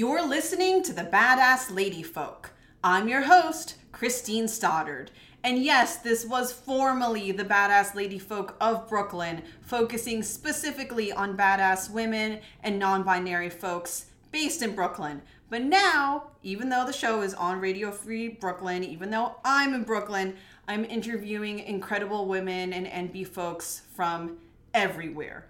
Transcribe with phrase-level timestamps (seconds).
[0.00, 2.52] You're listening to the Badass Lady Folk.
[2.82, 5.10] I'm your host, Christine Stoddard.
[5.44, 11.90] And yes, this was formerly the Badass Lady Folk of Brooklyn, focusing specifically on badass
[11.90, 15.20] women and non binary folks based in Brooklyn.
[15.50, 19.82] But now, even though the show is on Radio Free Brooklyn, even though I'm in
[19.82, 20.34] Brooklyn,
[20.66, 24.38] I'm interviewing incredible women and NB folks from
[24.72, 25.44] everywhere.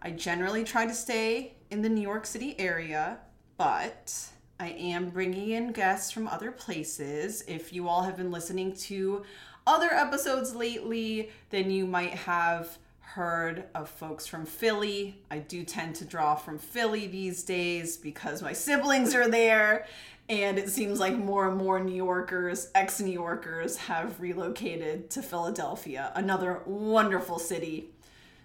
[0.00, 3.18] I generally try to stay in the New York City area,
[3.62, 4.12] but
[4.58, 7.44] I am bringing in guests from other places.
[7.46, 9.22] If you all have been listening to
[9.68, 15.22] other episodes lately, then you might have heard of folks from Philly.
[15.30, 19.86] I do tend to draw from Philly these days because my siblings are there.
[20.28, 25.22] And it seems like more and more New Yorkers, ex New Yorkers, have relocated to
[25.22, 27.90] Philadelphia, another wonderful city.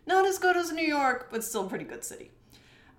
[0.06, 2.30] Not as good as New York, but still a pretty good city.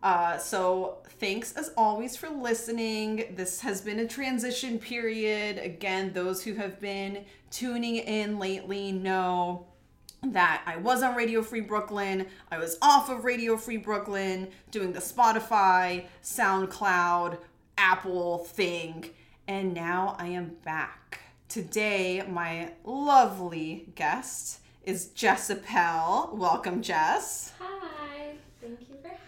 [0.02, 3.34] Uh, so, thanks as always for listening.
[3.34, 5.58] This has been a transition period.
[5.58, 9.66] Again, those who have been tuning in lately know
[10.22, 12.27] that I was on Radio Free Brooklyn.
[12.50, 17.38] I was off of Radio Free Brooklyn doing the Spotify, SoundCloud,
[17.77, 19.10] Apple thing.
[19.46, 21.20] And now I am back.
[21.48, 26.30] Today, my lovely guest is Jess Appel.
[26.34, 27.52] Welcome, Jess.
[27.58, 29.27] Hi, thank you for having me.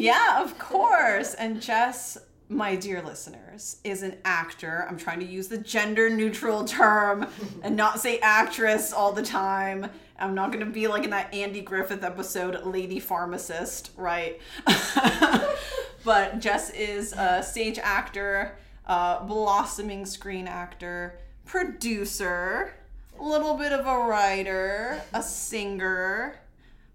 [0.00, 1.34] Yeah, of course.
[1.34, 4.86] and Jess, my dear listeners, is an actor.
[4.88, 7.26] I'm trying to use the gender neutral term
[7.62, 9.88] and not say actress all the time.
[10.18, 14.40] I'm not going to be like in that Andy Griffith episode, Lady Pharmacist, right?
[16.04, 22.74] but Jess is a stage actor, a blossoming screen actor, producer,
[23.18, 26.36] a little bit of a writer, a singer,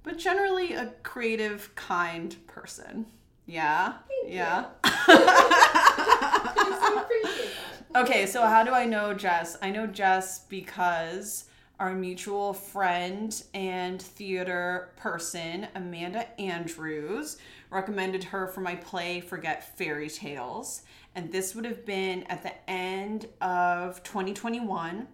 [0.10, 3.06] but generally a creative, kind person.
[3.46, 3.94] Yeah?
[4.24, 4.66] Thank yeah.
[4.84, 7.52] I appreciate
[7.94, 8.02] that.
[8.02, 9.56] Okay, so how do I know Jess?
[9.62, 11.46] I know Jess because
[11.80, 17.38] our mutual friend and theater person, Amanda Andrews,
[17.70, 20.82] recommended her for my play Forget Fairy Tales.
[21.14, 25.08] And this would have been at the end of 2021.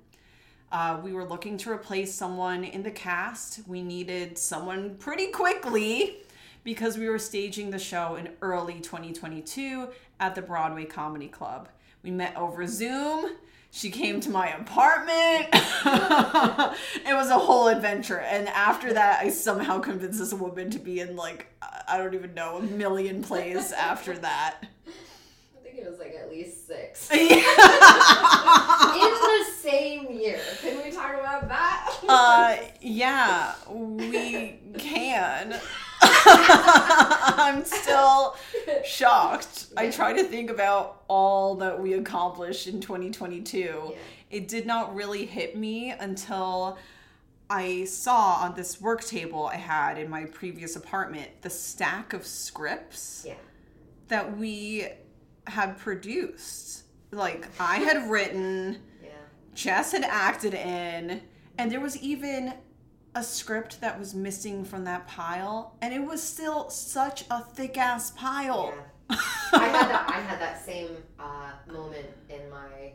[0.76, 3.66] Uh, we were looking to replace someone in the cast.
[3.66, 6.18] We needed someone pretty quickly
[6.66, 9.88] because we were staging the show in early 2022
[10.20, 11.70] at the Broadway Comedy Club.
[12.04, 13.38] We met over Zoom.
[13.72, 15.48] She came to my apartment.
[15.54, 18.20] it was a whole adventure.
[18.20, 21.48] And after that, I somehow convinced this woman to be in like,
[21.88, 24.60] I don't even know, a million plays after that.
[25.86, 27.10] It was like at least six.
[27.14, 27.20] Yeah.
[28.96, 30.40] In the same year.
[30.62, 31.94] Can we talk about that?
[32.10, 35.60] Uh, yeah, we can.
[36.02, 38.36] I'm still
[38.84, 39.68] shocked.
[39.78, 43.58] I try to think about all that we accomplished in 2022.
[43.60, 43.96] Yeah.
[44.32, 46.80] It did not really hit me until
[47.48, 52.26] I saw on this work table I had in my previous apartment the stack of
[52.26, 53.36] scripts Yeah.
[54.08, 54.88] that we
[55.48, 56.84] had produced.
[57.12, 58.80] Like, I had written.
[59.04, 59.10] Yeah.
[59.54, 61.22] Jess had acted in,
[61.58, 62.54] and there was even
[63.16, 67.78] a script that was missing from that pile, and it was still such a thick
[67.78, 68.74] ass pile.
[68.76, 69.18] Yeah.
[69.54, 70.10] I had that.
[70.10, 70.90] I had that same
[71.20, 72.94] uh, moment in my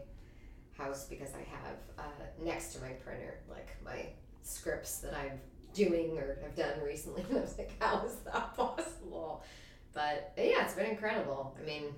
[0.77, 2.03] house because I have uh,
[2.43, 4.07] next to my printer like my
[4.43, 5.39] scripts that I'm
[5.75, 7.25] doing or have done recently.
[7.29, 9.43] And I was like, how is that possible?
[9.93, 11.57] But yeah, it's been incredible.
[11.61, 11.95] I mean,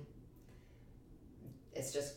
[1.75, 2.15] it's just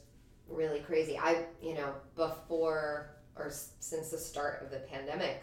[0.49, 1.19] really crazy.
[1.19, 3.51] I, you know, before or
[3.81, 5.43] since the start of the pandemic,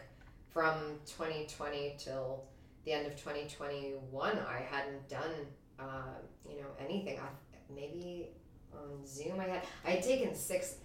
[0.51, 2.43] from 2020 till
[2.85, 5.31] the end of 2021, I hadn't done,
[5.79, 6.13] uh,
[6.47, 7.19] you know, anything.
[7.19, 7.27] I
[7.73, 8.29] maybe
[8.73, 10.75] on Zoom I had I had taken six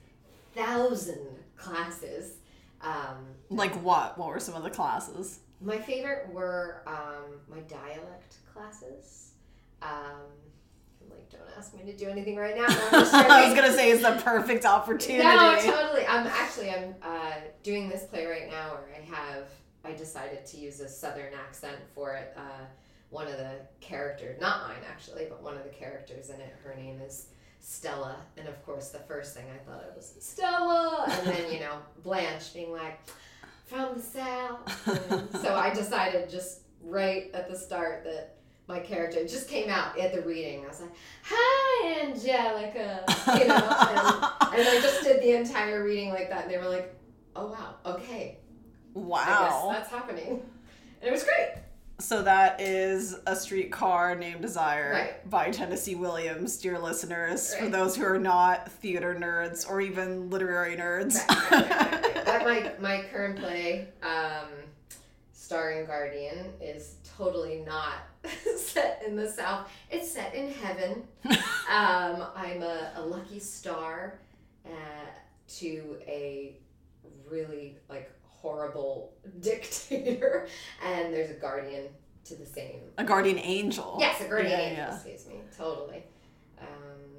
[0.55, 1.26] thousand
[1.56, 2.37] classes.
[2.81, 4.17] Um, Like what?
[4.19, 5.41] What were some of the classes?
[5.61, 9.32] my favorite were um, my dialect classes.
[9.82, 10.23] Um,
[11.10, 12.66] like, don't ask me to do anything right now.
[12.69, 15.25] I was gonna say it's the perfect opportunity.
[15.25, 16.06] No, totally.
[16.06, 17.32] I'm actually I'm uh,
[17.62, 19.49] doing this play right now where I have
[19.84, 22.34] I decided to use a southern accent for it.
[22.37, 22.64] Uh,
[23.10, 26.75] one of the characters, not mine actually, but one of the characters in it, her
[26.75, 27.28] name is
[27.60, 31.60] Stella, and of course the first thing I thought of was Stella, and then you
[31.60, 33.00] know Blanche being like
[33.66, 34.88] from the south.
[35.10, 38.38] And so I decided just right at the start that
[38.69, 40.65] my character just came out at the reading.
[40.65, 40.93] I was like,
[41.25, 43.05] "Hi, Angelica,"
[43.38, 46.44] you know, and, and I just did the entire reading like that.
[46.44, 46.94] And they were like,
[47.35, 48.38] "Oh wow, okay,
[48.94, 49.70] Wow.
[49.73, 50.43] that's happening,"
[51.00, 51.49] and it was great.
[52.00, 55.29] So that is A Streetcar Named Desire Right.
[55.31, 60.76] by Tennessee Williams, dear listeners, for those who are not theater nerds or even literary
[60.76, 61.17] nerds.
[61.50, 62.81] Right, right, right, right.
[62.81, 64.47] My my current play, um,
[65.32, 67.94] starring Guardian, is totally not
[68.56, 69.69] set in the South.
[69.91, 71.03] It's set in heaven.
[71.26, 74.20] um, I'm a, a lucky star
[74.65, 74.70] uh,
[75.56, 76.56] to a
[77.29, 80.47] really like horrible dictator,
[80.85, 81.85] and there's a guardian
[82.25, 82.81] to the same.
[82.99, 83.97] a guardian angel.
[83.99, 84.85] Yes, a guardian Yeah, angel.
[84.85, 84.94] yeah.
[84.94, 85.35] Excuse me.
[85.56, 86.05] Totally.
[86.61, 86.67] Um,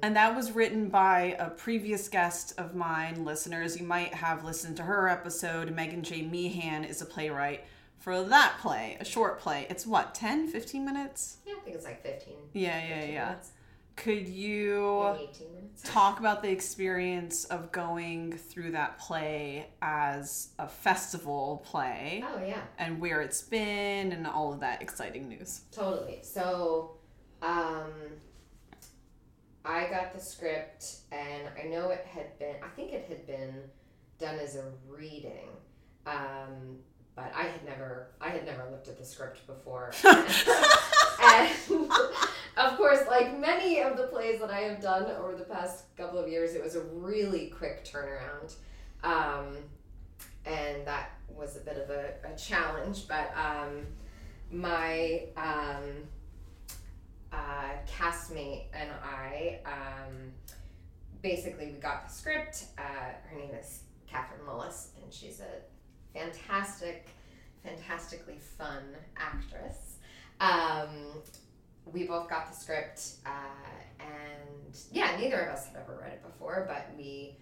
[0.02, 3.78] And that was written by a previous guest of mine, listeners.
[3.78, 5.74] You might have listened to her episode.
[5.74, 6.22] Megan J.
[6.22, 7.64] Meehan is a playwright
[8.00, 9.66] for that play, a short play.
[9.70, 11.36] It's what, 10, 15 minutes?
[11.46, 12.34] yeah, I think it's like 15.
[12.54, 13.24] Yeah, yeah, 15 yeah.
[13.26, 13.50] minutes,
[13.96, 15.82] Could you maybe 18 minutes.
[15.84, 22.62] talk about the experience of going through that play as a festival play Oh yeah.
[22.78, 25.60] and where it's been and all of that exciting news?
[25.70, 26.20] Totally.
[26.22, 26.92] So,
[27.42, 27.92] um,
[29.62, 32.56] I got the script, and I know it had been.
[32.64, 33.54] I think it had been
[34.18, 35.48] done as a reading,
[36.06, 36.78] um,
[37.20, 38.08] but I had never.
[38.20, 39.92] I had never looked at the script before.
[40.04, 41.50] and
[42.56, 46.18] of course, like many of the plays that I have done over the past couple
[46.18, 48.54] of years, it was a really quick turnaround.
[49.04, 49.56] Um,
[50.46, 53.86] and that was a bit of a, a challenge, but um,
[54.50, 56.08] my um,
[57.32, 60.32] uh, castmate and I um,
[61.22, 62.64] basically we got the script.
[62.78, 65.69] Uh, her name is Catherine Mullis, and she's a
[66.14, 67.08] fantastic,
[67.64, 68.82] fantastically fun
[69.16, 69.96] actress.
[70.40, 70.88] Um,
[71.86, 73.30] we both got the script, uh,
[74.00, 77.36] and yeah, neither of us had ever read it before, but we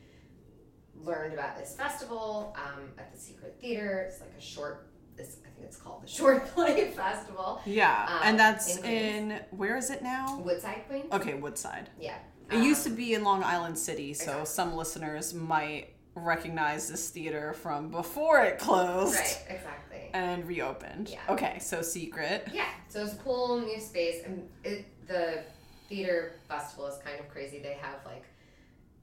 [0.96, 4.06] learned about this festival um, at the Secret Theater.
[4.08, 4.86] It's like a short.
[5.16, 7.60] This I think it's called the Short Play Festival.
[7.66, 8.84] Yeah, Um, and that's in
[9.32, 10.38] in, where is it now?
[10.44, 11.06] Woodside Queens.
[11.12, 11.90] Okay, Woodside.
[12.00, 12.18] Yeah.
[12.50, 14.46] It used to Um, be in Long Island City, so exactly.
[14.46, 15.88] some listeners might
[16.18, 19.44] recognize this theater from before it closed Right.
[19.48, 20.10] Exactly.
[20.12, 21.08] and reopened.
[21.10, 21.20] Yeah.
[21.28, 22.48] Okay, so secret.
[22.52, 22.68] Yeah.
[22.88, 25.42] So it's a cool new space, and it, the
[25.88, 27.58] theater festival is kind of crazy.
[27.60, 28.24] They have like,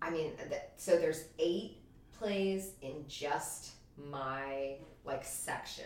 [0.02, 1.78] I mean, th- so there's eight
[2.18, 5.86] plays in just my like section,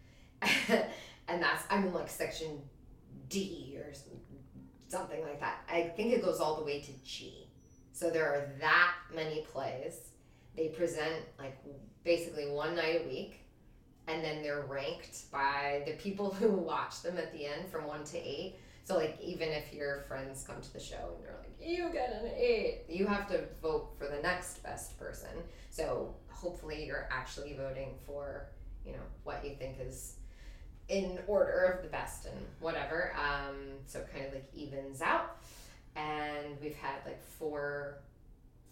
[0.42, 2.60] and that's I'm in like section
[3.28, 3.92] D or
[4.88, 5.60] something like that.
[5.70, 7.46] I think it goes all the way to G.
[7.92, 10.09] So there are that many plays.
[10.56, 11.56] They present like
[12.04, 13.40] basically one night a week,
[14.06, 18.04] and then they're ranked by the people who watch them at the end from one
[18.04, 18.56] to eight.
[18.84, 22.22] So like even if your friends come to the show and they're like, you get
[22.22, 25.30] an eight, you have to vote for the next best person.
[25.70, 28.48] So hopefully you're actually voting for,
[28.84, 30.16] you know, what you think is
[30.88, 33.14] in order of the best and whatever.
[33.16, 33.56] Um,
[33.86, 35.36] so kind of like evens out.
[35.94, 37.98] And we've had like four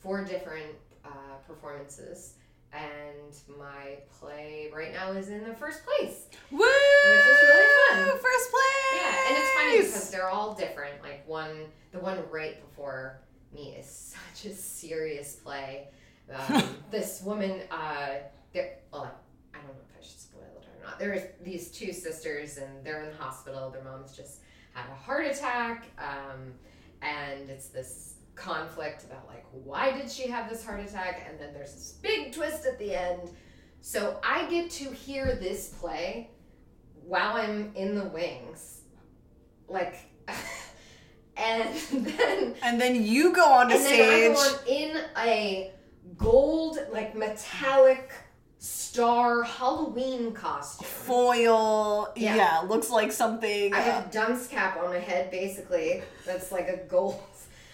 [0.01, 0.75] four different
[1.09, 2.35] uh, performances.
[2.73, 6.27] And my play right now is in the first place.
[6.51, 6.59] Woo!
[6.59, 8.19] Which is really fun.
[8.19, 8.95] First place.
[8.95, 11.03] Yeah, and it's funny because they're all different.
[11.03, 13.21] Like one, the one right before
[13.55, 15.89] me is such a serious play.
[16.51, 18.17] Um, this woman, uh,
[18.53, 18.81] there.
[18.93, 19.11] Well,
[19.55, 20.99] I don't know if I should spoil it or not.
[20.99, 23.71] There's these two sisters, and they're in the hospital.
[23.71, 24.41] Their mom's just
[24.75, 26.53] had a heart attack, um,
[27.01, 31.53] and it's this conflict about like why did she have this heart attack, and then
[31.53, 33.31] there's this big twist at the end.
[33.81, 36.31] So I get to hear this play
[37.05, 38.81] while I'm in the wings,
[39.69, 39.97] like,
[41.37, 44.37] and then and then you go on to stage.
[44.37, 45.73] on in a
[46.17, 48.13] gold, like metallic
[48.59, 50.87] star Halloween costume.
[50.87, 52.35] Foil, Yeah.
[52.37, 52.61] yeah.
[52.67, 53.73] looks like something.
[53.73, 56.03] I have uh, a dunce cap on my head, basically.
[56.27, 57.23] That's like a gold.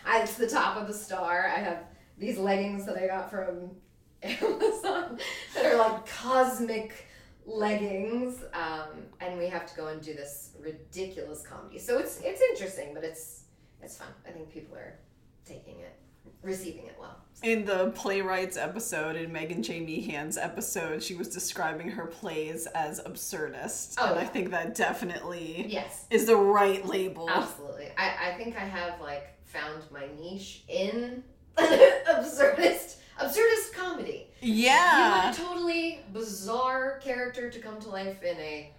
[0.06, 1.48] I, it's the top of the star.
[1.54, 1.84] I have
[2.18, 3.70] these leggings that I got from
[4.22, 5.18] Amazon
[5.54, 7.06] that are like cosmic
[7.46, 8.88] leggings, um,
[9.20, 11.78] and we have to go and do this ridiculous comedy.
[11.78, 13.44] So it's it's interesting, but it's
[13.82, 14.08] it's fun.
[14.26, 14.98] I think people are
[15.44, 15.94] taking it,
[16.42, 17.16] receiving it well.
[17.42, 19.80] In the playwrights episode, in Megan J.
[19.80, 23.96] Meehan's episode, she was describing her plays as absurdist.
[23.98, 27.28] Oh, and I think that definitely Yes, is the right label.
[27.28, 27.88] absolutely.
[27.98, 31.22] I, I think I have like found my niche in
[31.56, 34.26] absurdist absurdist comedy.
[34.40, 35.28] Yeah.
[35.30, 38.72] You totally bizarre character to come to life in a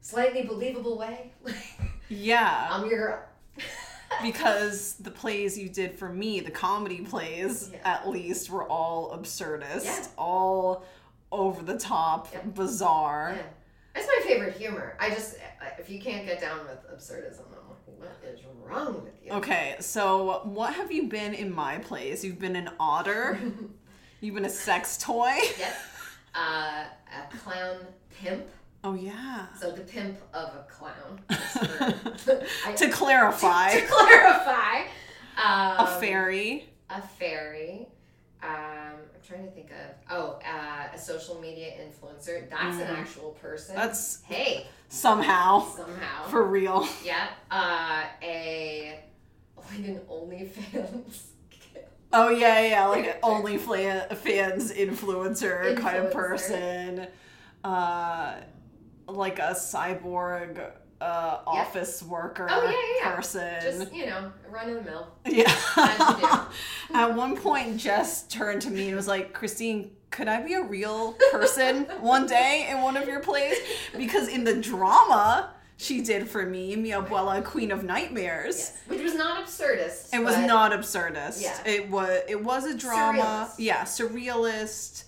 [0.00, 1.32] slightly believable way.
[2.10, 2.68] Yeah.
[2.70, 3.22] I'm your girl.
[4.22, 7.80] because the plays you did for me, the comedy plays Yeah.
[7.84, 10.06] at least, were all absurdist, Yeah.
[10.16, 10.84] all
[11.30, 12.54] over the top, Yep.
[12.54, 13.34] bizarre.
[13.36, 13.42] Yeah.
[13.94, 14.96] That's my favorite humor.
[14.98, 15.36] I just,
[15.78, 17.44] if you can't get down with absurdism,
[17.98, 19.32] what is wrong with you?
[19.32, 22.24] Okay, so what have you been in my place?
[22.24, 23.38] You've been an otter.
[24.20, 25.38] You've been a sex toy.
[25.58, 25.76] Yep.
[26.34, 26.84] Uh,
[27.16, 27.76] a clown
[28.10, 28.46] pimp.
[28.84, 29.46] Oh yeah.
[29.60, 31.20] So the pimp of a clown.
[32.18, 34.80] For, I, to clarify, to clarify.
[35.36, 36.68] Um, a fairy.
[36.90, 37.86] A fairy.
[38.42, 39.76] Um, I'm trying to think of.
[40.10, 42.48] Oh, uh, a social media influencer.
[42.48, 42.98] That's an Mhm.
[42.98, 43.76] actual person.
[43.76, 46.24] That's hey somehow somehow.
[46.28, 46.86] for real.
[47.04, 47.28] yeah.
[47.50, 49.02] Uh, a
[49.56, 51.22] like an OnlyFans.
[52.12, 57.06] Oh yeah, yeah, like an only fla- fans influencer, kind of person.
[57.62, 58.36] Uh,
[59.06, 62.74] like a cyborg uh, office worker Oh, yeah,
[63.08, 63.54] yeah, person.
[63.62, 65.08] Just you know, run of the mill.
[65.26, 65.52] Yeah.
[66.94, 70.62] At one point, Jess turned to me and was like, Christine, could I be a
[70.62, 73.56] real person one day in one of your plays?
[73.96, 75.50] Because in the drama
[75.80, 78.78] she did for me, Mi Abuela, Queen of Nightmares, Yes.
[78.88, 80.12] Which was not absurdist.
[80.12, 81.40] it was not absurdist.
[81.40, 81.56] Yeah.
[81.64, 83.22] It was it was a drama.
[83.22, 83.54] Surrealist.
[83.58, 85.04] Yeah, surrealist,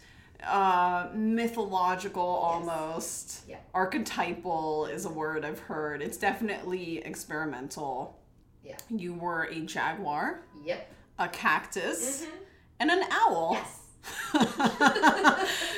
[0.47, 3.43] uh, mythological almost.
[3.49, 3.57] Yeah.
[3.75, 6.03] Archetypal is a word I've heard.
[6.03, 8.19] It's definitely experimental.
[8.65, 8.77] Yeah.
[8.89, 10.93] You were a jaguar, Yep.
[11.19, 12.29] a cactus, Mhm.
[12.81, 13.53] and an owl.
[13.53, 13.77] Yes.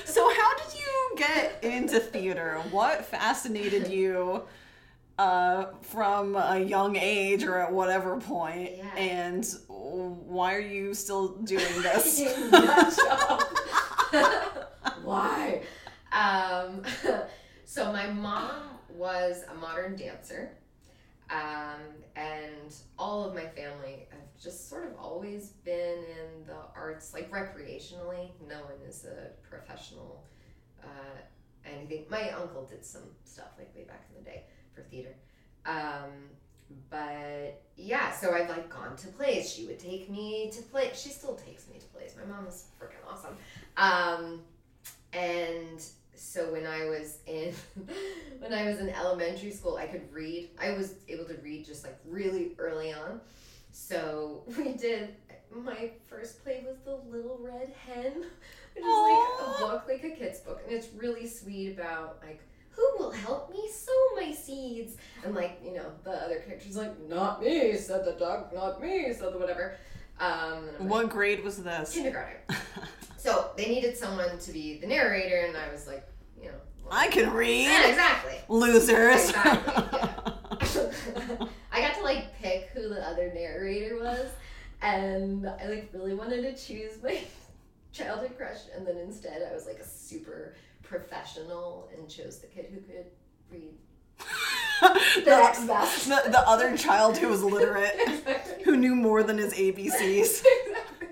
[0.04, 2.60] so how did you get into theater?
[2.70, 4.42] What fascinated you
[5.18, 8.70] uh, from a young age or at whatever point?
[8.76, 8.94] Yeah.
[8.96, 12.20] And why are you still doing this?
[15.02, 15.62] Why?
[16.12, 16.82] Um,
[17.64, 20.50] so my mom was a modern dancer,
[21.30, 21.80] um,
[22.16, 27.30] and all of my family have just sort of always been in the arts, like
[27.30, 28.30] recreationally.
[28.48, 30.24] No one is a professional.
[30.82, 31.20] Uh,
[31.64, 32.04] anything.
[32.10, 35.14] My uncle did some stuff like way back in the day for theater.
[35.64, 36.30] Um,
[36.90, 39.52] but yeah, so I've like gone to plays.
[39.52, 40.90] She would take me to play.
[40.94, 42.14] She still takes me to plays.
[42.16, 43.36] My mom is freaking awesome.
[43.76, 44.40] Um,
[45.12, 47.52] and so when I was in
[48.38, 50.50] when I was in elementary school, I could read.
[50.60, 53.20] I was able to read just like really early on.
[53.70, 55.16] So we did.
[55.54, 58.24] My first play was The Little Red Hen,
[58.74, 62.40] which is like a book, like a kid's book, and it's really sweet about like
[62.70, 66.98] who will help me sow my seeds, and like you know the other characters like
[67.06, 69.76] not me, said the dog, not me, said the whatever.
[70.18, 71.92] Um, I'm like, what grade was this?
[71.92, 72.38] kindergarten.
[73.22, 76.04] So they needed someone to be the narrator, and I was like,
[76.36, 77.66] you know, well, I can read.
[77.66, 78.34] yeah, exactly.
[78.48, 79.28] Losers.
[79.28, 79.74] Exactly,
[81.70, 84.26] I got to like pick who the other narrator was,
[84.80, 87.20] and I like really wanted to choose my
[87.92, 92.72] childhood crush, and then instead I was like a super professional and chose the kid
[92.74, 93.06] who could
[93.52, 93.74] read
[95.24, 96.08] the next the, best.
[96.08, 98.64] the, the other child who was literate, exactly.
[98.64, 100.42] who knew more than his ABCs.
[100.66, 101.08] exactly.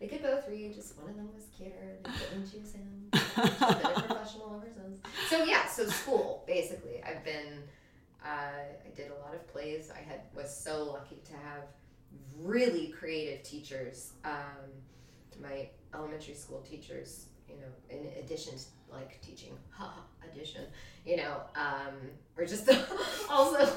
[0.00, 1.98] They could both read, just them was cuter.
[2.04, 3.08] They couldn't choose him.
[3.12, 3.18] A
[4.06, 4.50] professional.
[5.28, 7.02] So yeah, so school basically.
[7.06, 7.62] I've been.
[8.24, 9.90] Uh, I did a lot of plays.
[9.90, 11.62] I had was so lucky to have
[12.38, 14.12] really creative teachers.
[14.24, 14.32] Um,
[15.40, 20.00] my elementary school teachers, you know, in addition to like teaching, haha,
[20.30, 20.64] addition,
[21.06, 21.94] you know, um,
[22.36, 22.68] were just
[23.30, 23.70] also.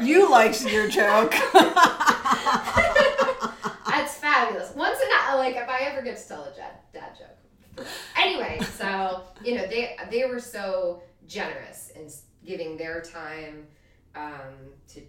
[0.00, 1.34] You liked your joke.
[3.96, 4.74] That's fabulous.
[4.74, 7.86] Once in a like, if I ever get to tell a dad, dad joke.
[8.16, 12.08] Anyway, so you know they they were so generous in
[12.46, 13.66] giving their time
[14.14, 15.02] um, to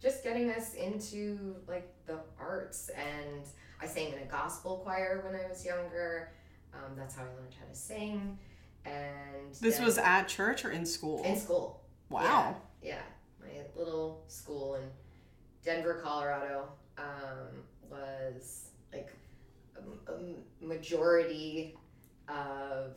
[0.00, 3.44] just getting us into like the arts, and
[3.80, 6.32] I sang in a gospel choir when I was younger.
[6.74, 8.38] Um, that's how I learned how to sing,
[8.86, 11.22] and this then- was at church or in school?
[11.24, 11.82] in school.
[12.08, 12.56] wow.
[12.82, 13.02] Yeah,
[13.40, 14.82] my little school in
[15.62, 17.62] Denver, Colorado, um,
[17.92, 19.10] was like
[19.76, 21.76] a, a majority
[22.28, 22.94] of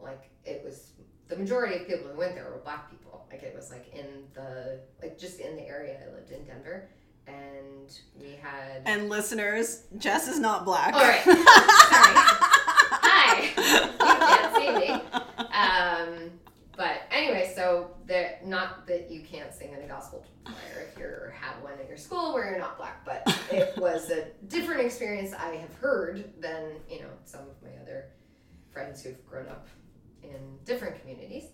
[0.00, 0.92] like it was
[1.28, 3.26] the majority of people who went there were black people.
[3.30, 6.88] Like it was like in the like just in the area I lived in Denver,
[7.26, 8.82] and we had.
[8.84, 10.94] And listeners, Jess is not black.
[10.94, 11.34] All right, sorry.
[13.06, 14.90] Hi, you can't see me.
[15.54, 16.30] Um,
[16.76, 21.04] but anyway, so there, not that you can't sing in a gospel choir if you
[21.40, 25.32] have one at your school where you're not black, but it was a different experience
[25.32, 28.06] I have heard than you know some of my other
[28.72, 29.68] friends who've grown up
[30.22, 31.44] in different communities.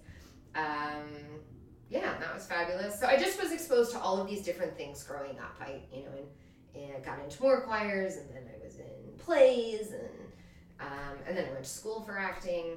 [0.54, 1.40] Um,
[1.90, 2.98] yeah, that was fabulous.
[2.98, 5.56] So I just was exposed to all of these different things growing up.
[5.60, 6.12] I, you know,
[6.74, 10.08] and, and got into more choirs, and then I was in plays, and
[10.80, 12.76] um, and then I went to school for acting.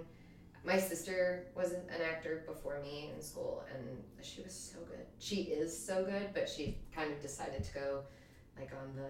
[0.65, 3.85] My sister was an actor before me in school, and
[4.21, 5.05] she was so good.
[5.19, 8.01] She is so good, but she kind of decided to go
[8.57, 9.09] like on the.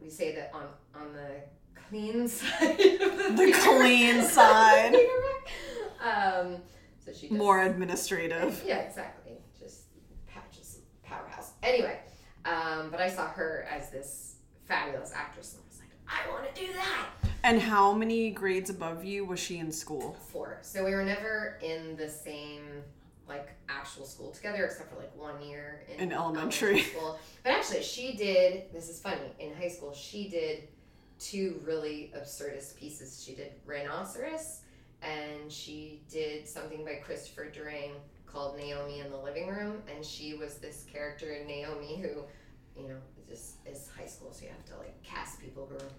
[0.00, 1.42] We say that on on the
[1.88, 2.78] clean side.
[2.80, 4.94] Of the, The clean side.
[6.00, 6.58] um,
[7.04, 8.62] so she does, More administrative.
[8.66, 9.32] Yeah, exactly.
[9.58, 9.84] Just
[10.26, 11.52] patches powerhouse.
[11.62, 11.98] Anyway,
[12.44, 16.54] um, but I saw her as this fabulous actress, and I was like, I want
[16.54, 17.25] to do that.
[17.44, 20.16] And how many grades above you was she in school?
[20.32, 20.58] Four.
[20.62, 22.82] So we were never in the same
[23.28, 26.80] like actual school together, except for like one year in, In elementary.
[26.82, 27.18] school.
[27.42, 28.64] But actually, she did.
[28.72, 29.32] This is funny.
[29.38, 30.68] In high school, she did
[31.18, 33.22] two really absurdist pieces.
[33.24, 34.60] She did Rhinoceros,
[35.02, 37.92] and she did something by Christopher Durang
[38.26, 42.22] called Naomi in the Living Room, and she was this character in Naomi who,
[42.80, 42.96] you know,
[43.28, 45.90] just is high school, so you have to like cast people who are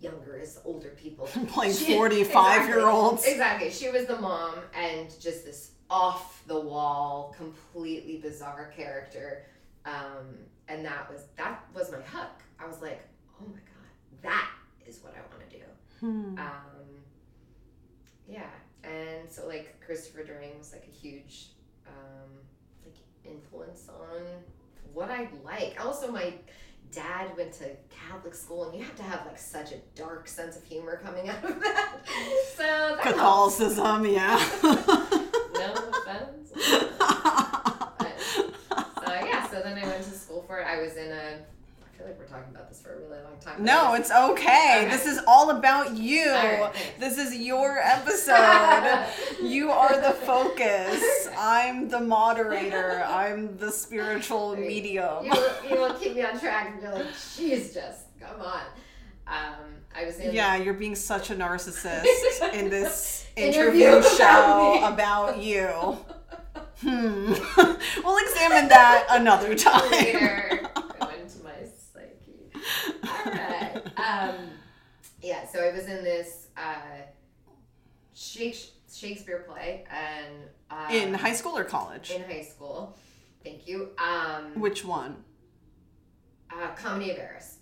[0.00, 1.26] younger as older people.
[1.48, 3.24] Playing She- 45 year olds.
[3.24, 3.70] Exactly.
[3.70, 9.46] She was the mom and just this off the wall, completely bizarre character.
[9.84, 10.34] Um,
[10.68, 12.30] and that was that was my hook.
[12.58, 13.00] I was like,
[13.40, 14.50] oh my god, that
[14.86, 15.62] is what I want to do.
[16.00, 16.38] Hmm.
[16.38, 17.02] Um,
[18.28, 18.50] yeah,
[18.82, 21.50] and so like Christopher Durang was like a huge
[21.86, 22.30] um,
[22.84, 24.22] like influence on
[24.92, 25.76] what I like.
[25.84, 26.34] Also, my
[26.96, 30.56] dad went to Catholic school, and you have to have like such a dark sense
[30.56, 32.00] of humor coming out of that.
[32.56, 33.02] So that helps.
[33.02, 34.42] Catholicism, yeah.
[35.54, 36.52] No offense.
[37.98, 40.66] But, so yeah, so then I went to school for it.
[40.66, 41.38] I was in a.
[41.96, 43.64] I feel like we're talking about this for a really long time.
[43.64, 44.82] no, it's okay.
[44.82, 44.88] Okay.
[44.90, 46.28] This is all about you.
[46.28, 46.72] All right.
[47.00, 49.06] This is your episode.
[49.42, 51.28] you are the focus.
[51.38, 53.02] I'm the moderator.
[53.08, 55.24] I'm the spiritual medium.
[55.24, 58.60] you, will, you will keep me on track and you're like, she's just, come on.
[59.26, 59.54] Um,
[59.96, 60.34] I was in.
[60.34, 62.04] Yeah, you're being such a narcissist
[62.52, 64.86] in this Interview interview show me.
[64.86, 65.96] about you.
[66.82, 67.32] Hmm.
[68.04, 69.90] we'll examine that another time.
[69.90, 70.60] Later,
[71.00, 72.50] go into my psyche.
[73.04, 73.72] All right.
[73.96, 74.34] Um,
[75.22, 77.02] yeah, so I was in this uh,
[78.14, 80.34] Shakespeare play and
[80.70, 82.10] uh, In high school or college?
[82.10, 82.96] in high school.
[83.44, 83.90] Thank you.
[83.98, 85.16] Um, Which one?
[86.50, 87.58] uh, Comedy of Errors.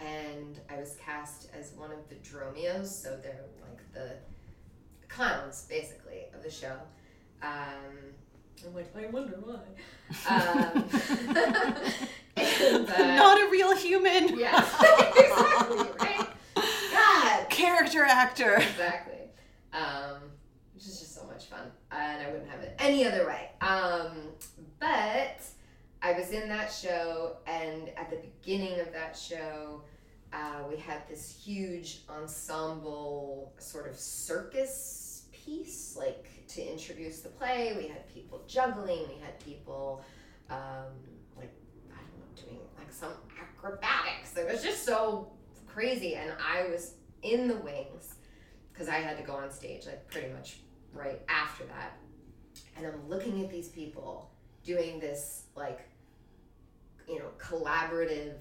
[0.00, 4.16] And I was cast as one of the Dromios, so they're like the
[5.08, 6.76] clowns, basically, of the show.
[7.42, 8.12] Um,
[8.66, 9.60] I'm like, I wonder why.
[10.28, 10.84] Um,
[12.36, 14.38] and, uh, Not a real human.
[14.38, 14.58] yeah,
[15.16, 16.28] exactly, right?
[16.92, 17.50] God!
[17.50, 18.54] Character actor.
[18.56, 19.14] Exactly.
[19.72, 20.16] Um,
[20.74, 21.70] which is just so much fun.
[21.90, 23.50] And I wouldn't have it any other way.
[23.60, 24.28] Um,
[24.80, 25.42] but
[26.02, 29.82] I was in that show, and at the beginning of that show,
[30.32, 37.74] uh, we had this huge ensemble sort of circus piece, like to introduce the play.
[37.76, 40.04] We had people juggling, we had people,
[40.50, 40.92] um,
[41.36, 41.52] like,
[41.92, 44.36] I don't know, doing like some acrobatics.
[44.36, 45.32] It was just so
[45.66, 48.14] crazy, and I was in the wings
[48.72, 50.58] because I had to go on stage like pretty much
[50.92, 51.98] right after that.
[52.76, 54.30] And I'm looking at these people
[54.64, 55.80] doing this like
[57.08, 58.36] you know collaborative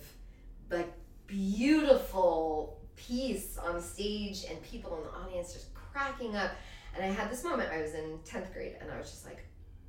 [0.72, 0.92] like
[1.28, 6.52] beautiful piece on stage and people in the audience just cracking up.
[6.96, 9.46] And I had this moment I was in 10th grade and I was just like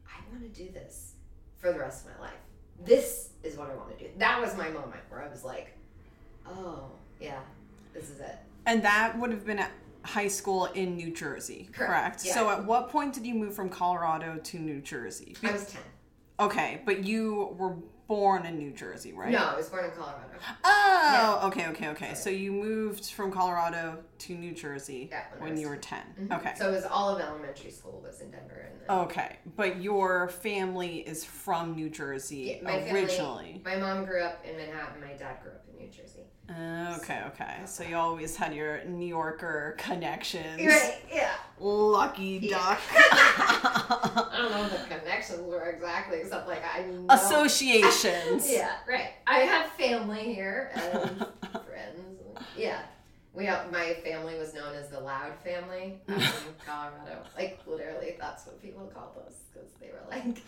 [0.07, 1.13] I want to do this
[1.59, 2.39] for the rest of my life.
[2.85, 4.11] This is what I want to do.
[4.19, 5.77] That was my moment where I was like,
[6.47, 6.91] "Oh,
[7.21, 7.41] yeah.
[7.93, 8.37] This is it."
[8.67, 9.71] And that would have been at
[10.03, 11.91] high school in New Jersey, correct?
[11.91, 12.35] Correct, yeah.
[12.35, 15.37] So at what point did you move from Colorado to New Jersey?
[15.43, 15.83] I was 10.
[16.41, 19.31] Okay, but you were born in New Jersey, right?
[19.31, 20.21] No, I was born in Colorado.
[20.65, 22.15] Oh, okay, okay, okay.
[22.15, 26.01] So you moved from Colorado to New Jersey Yeah, when when you were 10.
[26.19, 26.39] Mhm.
[26.41, 26.53] Okay.
[26.57, 30.29] So it was all of elementary school was in Denver, and then Okay, but your
[30.29, 33.63] family is from New Jersey Yeah, my family- originally.
[33.65, 35.01] my mom grew up in Manhattan.
[35.01, 36.21] My dad grew up in New Jersey.
[36.51, 37.57] Oh, okay, okay.
[37.63, 40.61] Uh, so you always had your New Yorker connections.
[40.65, 40.99] Right?
[41.13, 41.33] Yeah.
[41.59, 42.59] Lucky Yeah.
[42.59, 42.81] duck.
[42.91, 47.07] I don't know what the connections were exactly, except like I know.
[47.09, 48.47] Associations.
[48.51, 48.73] Yeah.
[48.87, 49.11] Right.
[49.27, 51.27] I have family here and
[51.67, 52.01] friends.
[52.57, 52.81] Yeah.
[53.33, 56.21] We have, my family was known as the Loud family um, in
[56.65, 57.23] Colorado.
[57.37, 60.43] Like literally, that's what people called us because they were like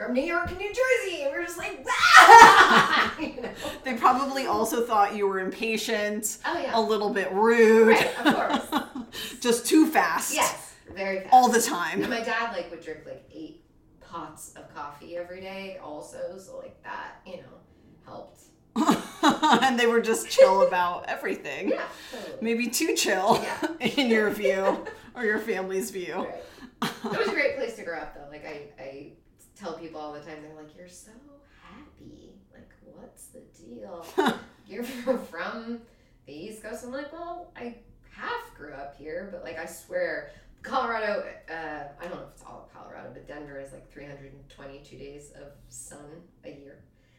[0.00, 3.50] from New York and New Jersey, and we are just like, "Ah!" you know?
[3.84, 7.88] They probably also thought you were impatient, Oh a little bit rude.
[7.88, 8.84] Right, of course.
[9.40, 10.34] Just too fast.
[10.34, 11.32] Yes, very fast.
[11.32, 12.00] All the And time.
[12.10, 13.62] my dad like would drink like eight
[14.00, 16.38] pots of coffee every day, also.
[16.38, 17.58] So like that, you know,
[18.06, 18.42] helped.
[19.64, 21.70] and they were just chill about everything.
[21.70, 21.82] Yeah,
[22.12, 22.38] totally.
[22.40, 23.66] Maybe too chill Yeah.
[23.80, 24.84] in your view
[25.16, 26.14] or your family's view.
[26.14, 26.44] Right.
[27.12, 28.28] It was a great place to grow up, though.
[28.30, 29.12] Like I, I
[29.60, 31.12] tell people all the time, they're like, "You're so
[31.62, 32.32] happy.
[32.52, 34.04] Like, what's the deal?
[34.66, 34.84] You're
[35.30, 35.80] from
[36.26, 37.76] the East Coast." I'm like, "Well, I
[38.10, 40.30] half grew up here, but like, I swear,
[40.62, 41.24] Colorado.
[41.50, 45.32] Uh, I don't know if it's all of Colorado, but Denver is like 322 days
[45.32, 46.78] of sun a year,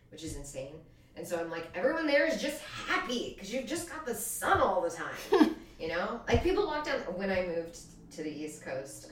[0.09, 0.75] which is insane."
[1.17, 4.61] And so I'm like, everyone there is just happy because you've just got the sun
[4.61, 5.55] all the time.
[5.79, 7.77] you know, like people walk down when I moved
[8.11, 9.09] to the East Coast.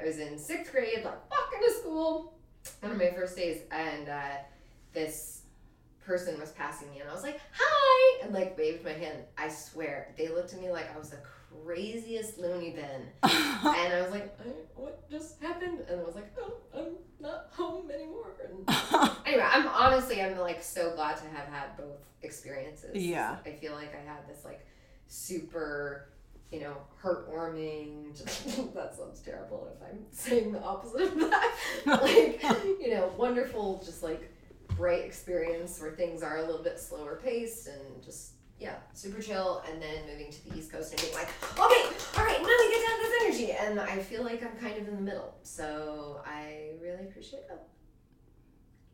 [0.00, 2.37] I was in sixth grade, like walking to school,
[2.80, 4.20] one of my first days, and uh,
[4.92, 5.42] this
[6.04, 9.18] person was passing me, and I was like, "Hi," and like waved my hand.
[9.36, 11.18] I swear, they looked at me like I was the
[11.64, 12.84] craziest loony bin,
[13.22, 17.48] and I was like, "I- "What just happened?" And I was like, "Oh, I'm not
[17.50, 18.68] home anymore." And
[19.26, 22.96] anyway, I'm honestly, I'm like so glad to have had both experiences.
[22.96, 23.36] Yeah.
[23.44, 24.64] I feel like I had this like
[25.08, 26.08] super,
[26.50, 28.16] you know, heartwarming.
[28.16, 31.54] Just, that sounds terrible if I'm saying the opposite of that.
[31.86, 32.42] Like,
[32.80, 34.32] you know, wonderful, just like
[34.76, 38.32] bright experience where things are a little bit slower paced and just.
[38.60, 41.60] Yeah, super chill, and then moving to the East Coast and being like, okay,
[42.16, 44.88] all right, now we get down this energy, and I feel like I'm kind of
[44.88, 45.32] in the middle.
[45.44, 47.68] So I really appreciate that.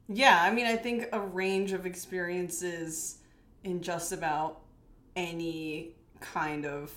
[0.06, 3.20] Yeah, I mean, I think a range of experiences
[3.62, 4.60] in just about
[5.16, 6.92] any kind of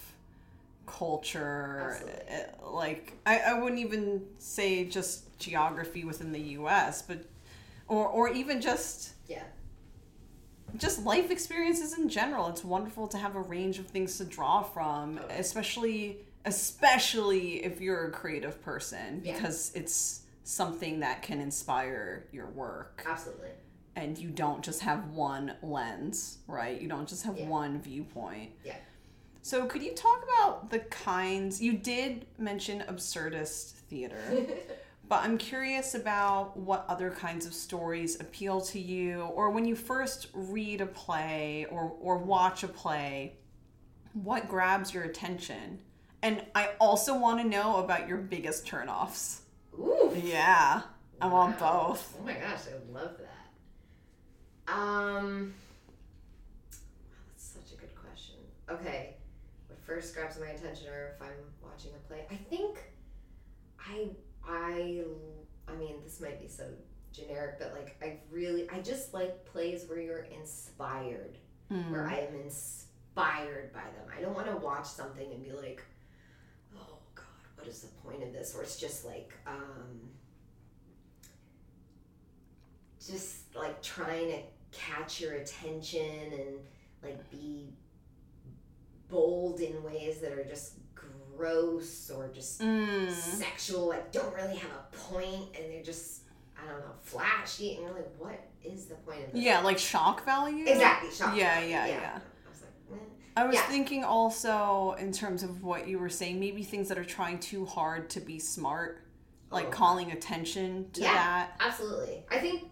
[0.87, 1.81] culture.
[1.91, 2.35] Absolutely.
[2.65, 7.19] uh, Like, I, I wouldn't even say just geography within the U.S., but
[7.87, 9.43] or or even just Yeah.
[10.77, 12.47] just life experiences in general.
[12.47, 15.39] It's wonderful to have a range of things to draw from, Totally.
[15.39, 19.33] especially especially if you're a creative person Yeah.
[19.33, 23.49] because it's something that can inspire your work Absolutely.
[23.97, 26.79] and you don't just have one lens, right?
[26.81, 27.47] You don't just have Yeah.
[27.47, 28.51] one viewpoint.
[28.63, 28.77] Yeah.
[29.47, 34.19] So could you talk about the kinds you did mention absurdist theater,
[35.07, 39.73] but I'm curious about what other kinds of stories appeal to you or when you
[39.73, 43.37] first read a play or or watch a play,
[44.11, 45.79] what grabs your attention?
[46.21, 49.39] And I also want to know about your biggest turnoffs.
[49.79, 50.11] Ooh.
[50.21, 50.81] Yeah.
[51.21, 51.87] I want Wow.
[51.87, 52.17] both.
[52.19, 54.73] Oh my gosh, I would love that.
[54.73, 55.53] Um,
[56.73, 58.35] wow, that's such a good question.
[58.69, 59.15] Okay,
[59.87, 62.77] first grabs my attention, or if I'm watching a play, I think
[63.79, 64.09] I
[64.47, 65.01] I
[65.67, 66.65] I mean this might be so
[67.13, 71.37] generic, but like I really I just like plays where you're inspired,
[71.71, 71.91] Mm.
[71.91, 74.07] where I am inspired by them.
[74.15, 75.81] I don't want to watch something and be like,
[76.77, 78.55] oh god, what is the point of this?
[78.55, 80.09] Or it's just like um
[83.05, 84.39] just like trying to
[84.71, 86.57] catch your attention and
[87.03, 87.73] like be
[89.09, 90.73] bold in ways that are just
[91.35, 93.11] gross or just Mm.
[93.11, 96.23] sexual, like don't really have a point and they're just
[96.59, 99.41] I don't know, flashy and you're like, what is the point of this?
[99.43, 100.65] Yeah, like shock value.
[100.67, 102.19] Exactly, shock Yeah, value, yeah, yeah.
[102.45, 103.03] I was like, eh.
[103.35, 103.67] I was Yeah.
[103.67, 107.65] thinking also in terms of what you were saying, maybe things that are trying too
[107.67, 109.03] hard to be smart,
[109.51, 109.69] like Oh.
[109.69, 111.13] calling attention to Yeah.
[111.13, 111.55] that.
[111.59, 112.25] Absolutely.
[112.31, 112.71] I think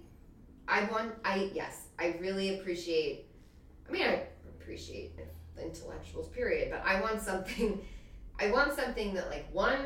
[0.68, 3.28] I want I yes, I really appreciate
[3.88, 5.16] I mean I appreciate
[5.62, 7.82] intellectuals period, but I want something
[8.40, 9.80] I want something that like one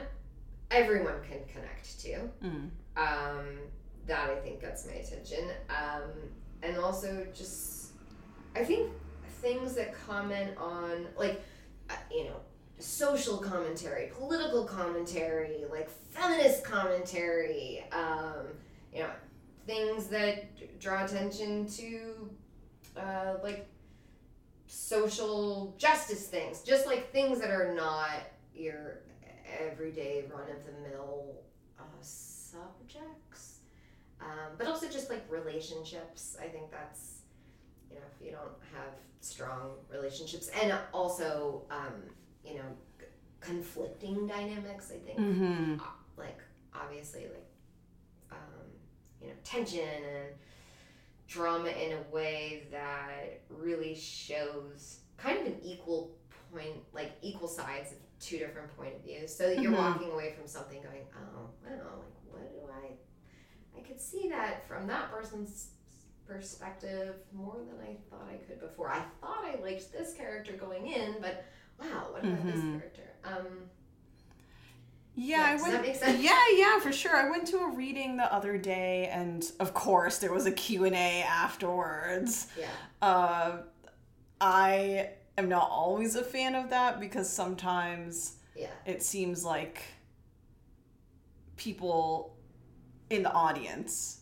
[0.71, 2.29] everyone can connect to.
[2.43, 2.69] Mm.
[2.97, 3.59] Um
[4.07, 5.49] that I think gets my attention.
[5.69, 6.11] Um
[6.63, 7.91] and also just
[8.55, 8.91] I think
[9.41, 11.41] things that comment on like
[11.89, 12.37] uh, you know
[12.79, 18.47] social commentary, political commentary, like feminist commentary, um,
[18.93, 19.09] you know,
[19.67, 22.29] things that draw attention to
[22.97, 23.67] uh, like
[24.69, 28.21] social justice things, just like things that are not
[28.55, 28.99] your
[29.59, 31.41] everyday run of the mill
[31.79, 33.59] uh, subjects,
[34.21, 36.37] um, but also just like relationships.
[36.39, 37.21] I think that's
[37.89, 41.93] you know if you don't have strong relationships and also um,
[42.45, 42.63] you know
[43.39, 44.91] conflicting dynamics.
[44.93, 45.83] I think hmm uh,
[46.17, 46.39] like
[46.75, 47.49] obviously like
[48.31, 48.37] um,
[49.21, 50.35] you know tension and
[51.29, 56.17] drama in a way that really shows kind of an equal
[56.51, 59.77] point like equal sides of two different point of views so that you're Mhm.
[59.93, 64.01] walking away from something going oh I don't know like what do I I could
[64.01, 65.69] see that from that person's
[66.27, 70.87] perspective more than I thought I could before I thought I liked this character going
[70.87, 71.45] in but
[71.79, 72.79] wow what about this Mhm.
[72.79, 73.69] character um
[75.21, 75.73] Yeah, I Does went.
[75.73, 76.23] that make sense?
[76.23, 77.13] Yeah, yeah, for sure.
[77.15, 80.85] I went to a reading the other day, and of course there was a Q
[80.85, 82.47] and A afterwards.
[82.57, 82.67] Yeah.
[83.01, 83.57] Uh,
[84.39, 88.69] I am not always a fan of that because sometimes Yeah.
[88.85, 89.83] it seems like
[91.57, 92.37] people
[93.09, 94.15] in the audience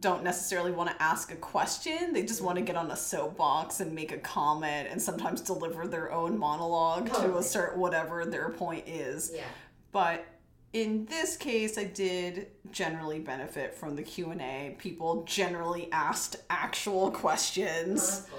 [0.00, 2.12] don't necessarily want to ask a question.
[2.14, 5.86] They just want to get on a soapbox and make a comment and sometimes deliver
[5.86, 9.30] their own monologue to assert whatever their point is.
[9.34, 9.44] Yeah.
[9.92, 10.24] But
[10.72, 14.74] in this case, I did generally benefit from the Q&A.
[14.78, 18.30] People generally asked actual Oh, questions that's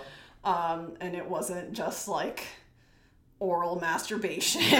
[0.43, 0.51] cool.
[0.53, 2.43] um, and it wasn't just like
[3.39, 4.61] oral masturbation.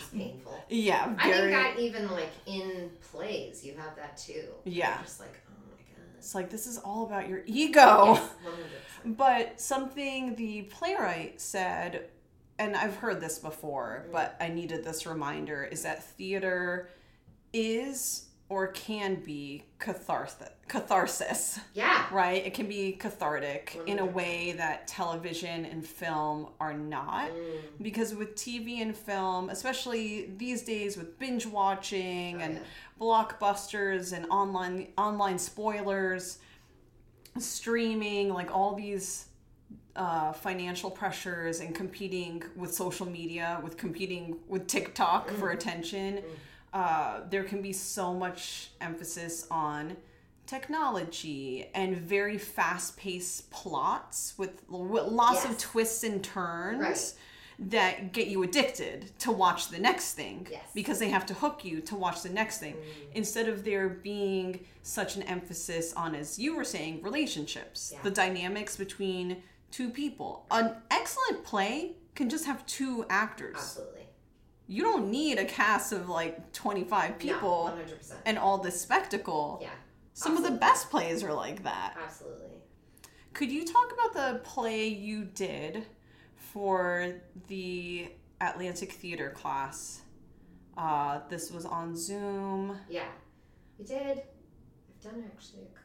[0.00, 0.64] It's painful.
[0.68, 4.42] yeah, I think that even like in plays, you have that too.
[4.64, 4.94] Yeah.
[4.96, 6.04] You're just like, oh my god.
[6.18, 8.14] it's like this is all about your ego.
[8.14, 8.30] Yes,
[9.04, 12.08] But something the playwright said,
[12.60, 16.90] and I've heard this before, but I needed this reminder, is that theater
[17.54, 20.48] is or can be catharsis.
[20.68, 21.60] Catharsis.
[21.72, 22.04] Yeah.
[22.12, 22.44] right?
[22.44, 27.30] It can be cathartic in a way that television and film are not.
[27.30, 27.60] Mm.
[27.80, 32.60] Because with TV and film, especially these days with binge watching Oh, and yeah.
[33.00, 36.38] blockbusters and online online spoilers,
[37.38, 39.26] streaming, like all these
[39.96, 46.22] uh, financial pressures and competing with social media, with competing with TikTok for attention,
[46.72, 49.96] uh, there can be so much emphasis on
[50.46, 57.14] technology and very fast-paced plots with, with lots of twists and turns Right.
[57.70, 60.62] that get you addicted to watch the next thing Yes.
[60.74, 62.76] because they have to hook you to watch the next thing
[63.14, 68.02] instead of there being such an emphasis on as you were saying relationships Yeah.
[68.02, 74.06] the dynamics between two people an excellent play can just have two actors Absolutely.
[74.66, 78.14] you don't need a cast of like 25 people No, 100%.
[78.26, 79.68] and all this spectacle Yeah.
[80.14, 82.48] some of the best plays are like that Absolutely.
[83.32, 85.86] could you talk about the play you did
[86.36, 87.14] for
[87.48, 90.00] the Atlantic Theater class?
[90.76, 92.76] Uh, this was on Zoom.
[92.88, 93.04] Yeah.
[93.78, 94.22] We did.
[94.22, 95.79] I've done actually a couple.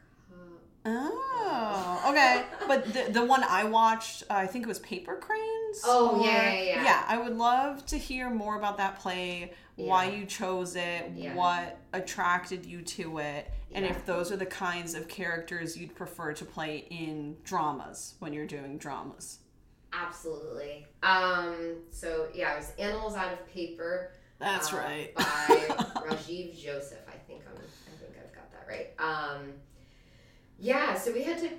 [0.86, 2.44] Oh, okay.
[2.68, 5.82] But the, the one I watched, uh, I think it was Paper Cranes.
[5.84, 6.84] Oh, yeah, yeah, yeah.
[6.84, 11.34] Yeah, I would love to hear more about that play, why you chose it, Yeah.
[11.36, 13.92] what attracted you to it, and Yeah.
[13.92, 18.48] if those are the kinds of characters you'd prefer to play in dramas when you're
[18.48, 19.40] doing dramas.
[19.92, 20.86] Absolutely.
[21.04, 24.12] Um, so yeah, it was Animals Out of Paper.
[24.40, 25.16] That's uh, right.
[25.16, 25.24] by
[26.06, 27.00] Rajiv Joseph.
[27.08, 27.56] I think I'm.
[27.58, 28.94] I think I've got that right.
[29.00, 29.54] Um,
[30.60, 30.96] yeah.
[30.96, 31.50] So we had to.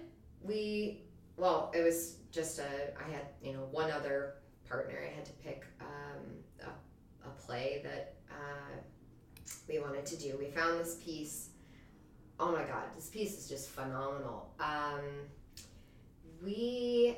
[0.43, 1.03] We
[1.37, 2.65] well, it was just a.
[2.99, 4.35] I had you know one other
[4.69, 4.99] partner.
[5.03, 6.67] I had to pick um,
[7.25, 8.77] a, a play that uh,
[9.69, 10.37] we wanted to do.
[10.39, 11.51] We found this piece.
[12.39, 14.53] Oh my god, this piece is just phenomenal.
[14.61, 15.01] Um,
[16.43, 17.17] we,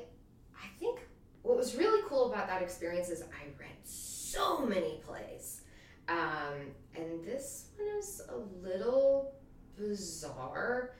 [0.55, 1.01] I think,
[1.41, 5.61] what was really cool about that experience is I read so many plays.
[6.07, 9.33] Um, and this one is a little
[9.77, 10.95] bizarre.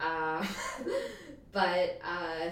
[0.00, 0.44] Uh,
[1.52, 2.50] but uh,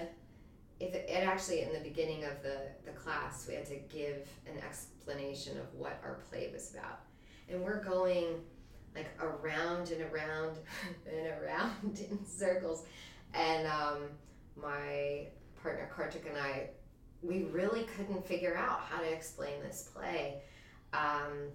[0.79, 4.27] if it, it actually, in the beginning of the, the class, we had to give
[4.47, 7.01] an explanation of what our play was about.
[7.49, 8.41] And we're going
[8.95, 10.57] like around and around
[11.07, 12.85] and around in circles.
[13.33, 13.97] And um,
[14.55, 15.27] my
[15.61, 16.69] partner Kartik and I,
[17.21, 20.41] we really couldn't figure out how to explain this play,
[20.93, 21.49] um,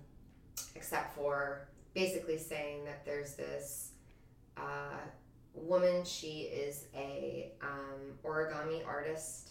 [0.75, 3.93] except for basically saying that there's this
[4.57, 4.99] uh,
[5.63, 6.05] woman.
[6.05, 9.51] She is a um, origami artist,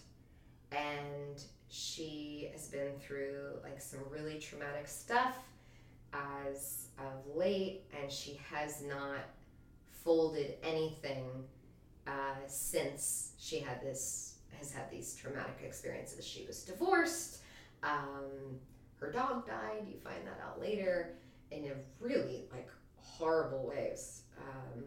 [0.71, 5.35] and she has been through like some really traumatic stuff
[6.13, 9.19] as of late, and she has not
[10.03, 11.25] folded anything
[12.07, 16.25] uh, since she had this has had these traumatic experiences.
[16.25, 17.39] She was divorced.
[17.83, 18.59] Um,
[18.99, 19.85] her dog died.
[19.87, 21.17] You find that out later
[21.51, 24.23] in a really like horrible ways.
[24.39, 24.85] Um,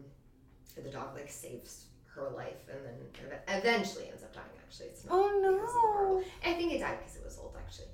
[0.79, 4.45] the dog like saves her life and then eventually ends up dying.
[4.65, 5.13] Actually, it's not.
[5.15, 6.23] Oh because of the horrible- no.
[6.49, 7.55] I think it died because it was old.
[7.57, 7.87] Actually,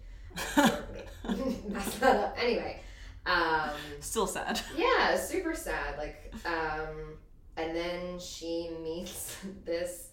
[1.69, 2.37] mess that up.
[2.39, 2.81] Anyway,
[3.25, 4.61] um, Still sad.
[4.77, 5.97] yeah, super sad.
[5.97, 7.17] Like, um,
[7.57, 10.09] and then she meets this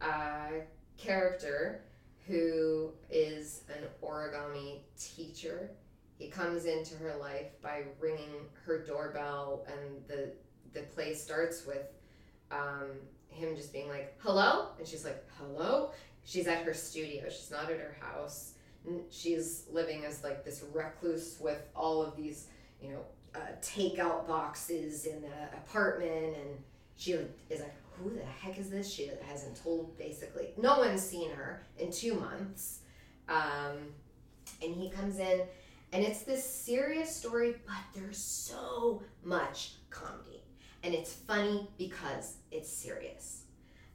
[0.00, 0.48] uh,
[0.96, 1.82] character
[2.26, 5.70] who is an origami teacher.
[6.18, 8.30] He comes into her life by ringing
[8.64, 10.32] her doorbell, and the
[10.72, 11.82] the play starts with
[12.54, 12.90] um,
[13.28, 15.90] him just being like, "Hello," and she's like, "Hello."
[16.24, 17.24] She's at her studio.
[17.28, 18.52] She's not at her house.
[19.10, 22.48] she's living as like this recluse with all of these,
[22.82, 26.58] you know, uh, takeout boxes in the apartment, and
[26.96, 28.90] she is like, who the heck is this?
[28.92, 30.48] She hasn't told basically.
[30.56, 32.80] No one's seen her in two months,
[33.28, 33.78] um,
[34.62, 35.42] and he comes in,
[35.92, 40.42] and it's this serious story, but there's so much comedy,
[40.84, 43.44] and it's funny because it's serious.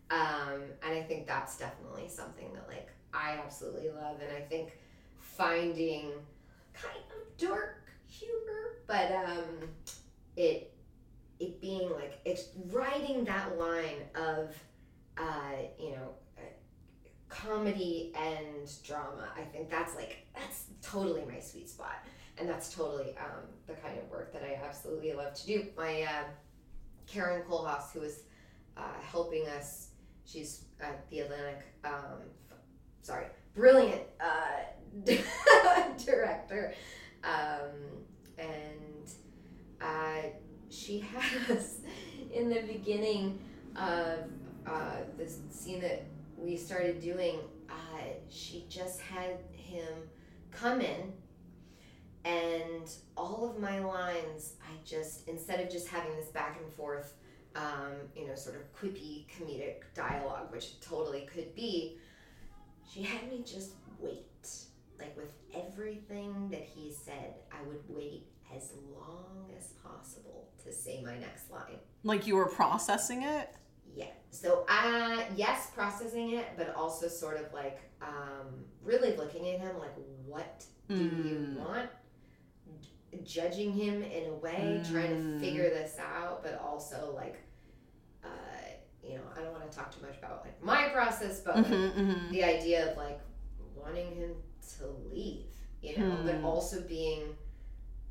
[0.09, 4.73] Um, and I think that's definitely something that like I absolutely love, and I think
[5.19, 6.11] finding
[6.73, 9.69] kind of dark humor, but um,
[10.35, 10.73] it
[11.39, 14.55] it being like it's riding that line of
[15.17, 16.41] uh, you know uh,
[17.29, 19.29] comedy and drama.
[19.37, 22.03] I think that's like that's totally my sweet spot,
[22.39, 25.65] and that's totally um, the kind of work that I absolutely love to do.
[25.77, 26.23] My uh,
[27.11, 28.23] Karen Kohlhaas, who is
[28.77, 29.89] uh, helping us,
[30.25, 31.65] she's at the Atlantic.
[31.83, 32.21] Um,
[33.01, 35.11] sorry, brilliant uh,
[36.05, 36.73] director,
[37.23, 38.05] um,
[38.37, 39.09] and
[39.81, 40.27] uh,
[40.69, 41.81] she has
[42.31, 43.39] in the beginning
[43.75, 44.19] of
[44.67, 46.05] uh, the scene that
[46.37, 47.39] we started doing.
[47.69, 49.93] Uh, she just had him
[50.51, 51.13] come in
[52.29, 57.13] and all of my lines i just instead of just having this back and forth
[57.55, 61.97] um, you know sort of quippy comedic dialogue which totally could be
[62.91, 64.47] she had me just wait
[64.99, 71.01] like with everything that he said i would wait as long as possible to say
[71.03, 73.49] my next line Like you were processing it?
[73.95, 74.05] yeah.
[74.31, 79.77] So, uh, yes, processing it, but also sort of like um, really looking at him
[79.79, 81.55] like, what do you Mm.
[81.57, 81.89] want?
[83.23, 85.39] Judging him in a way, trying to Mm.
[85.39, 87.37] figure this out, but also like,
[88.23, 88.27] uh,
[89.03, 91.65] you know, I don't want to talk too much about like my process, but like,
[91.67, 92.29] Mhm, mhm.
[92.31, 93.19] the idea of like
[93.75, 94.35] wanting him
[94.77, 95.47] to leave,
[95.81, 96.45] you know, but Hmm.
[96.45, 97.35] also being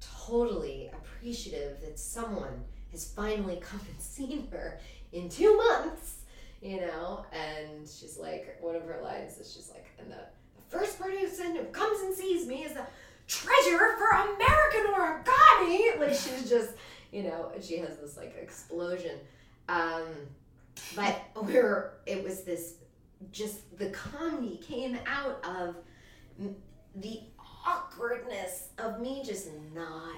[0.00, 4.80] totally appreciative that someone has finally come and seen her
[5.12, 6.16] in two months,
[6.60, 10.16] you know, and she's like, one of her lines is she's like, and the,
[10.56, 12.86] the first person who comes and sees me is the
[13.28, 15.98] treasure for American origami.
[16.00, 16.70] Like she's just,
[17.12, 19.18] you know, she has this like explosion.
[19.68, 20.04] Um,
[20.96, 22.74] but where it was this
[23.32, 25.74] just the comedy came out of
[26.94, 27.20] the
[27.66, 30.14] awkwardness of me just not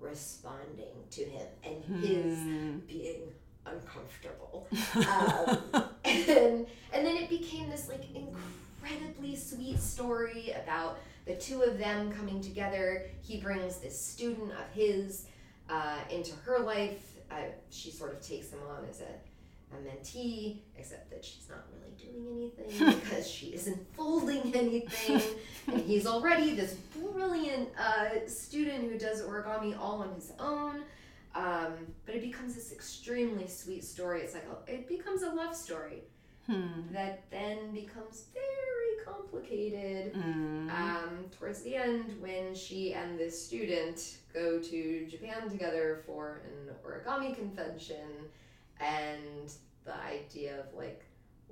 [0.00, 2.78] responding to him and his Hmm.
[2.88, 3.20] being
[3.66, 10.98] uncomfortable um, and and then it became this like incredibly sweet story about
[11.30, 15.26] the two of them coming together he brings this student of his
[15.68, 17.14] uh, into her life.
[17.30, 17.36] Uh,
[17.70, 21.94] she sort of takes him on as a, a mentee except that she's not really
[21.96, 25.22] doing anything because she isn't folding anything.
[25.68, 30.82] And he's already this brilliant uh, student who does origami all on his own.
[31.36, 31.74] Um,
[32.06, 34.22] but it becomes this extremely sweet story.
[34.22, 36.02] It's like a, it becomes a love story
[36.50, 36.92] Hmm.
[36.92, 40.14] that then becomes very complicated.
[40.14, 40.68] Mm.
[40.68, 46.74] Um, towards the end, when she and this student go to Japan together for an
[46.84, 48.26] origami convention,
[48.80, 49.52] and
[49.84, 51.04] the idea of like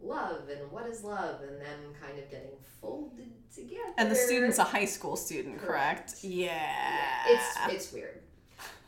[0.02, 3.94] love and what is love, and them kind of getting folded together.
[3.98, 6.10] And the student's a high school student, correct?
[6.10, 6.24] Correct.
[6.24, 7.22] Yeah.
[7.28, 8.20] it's it's weird.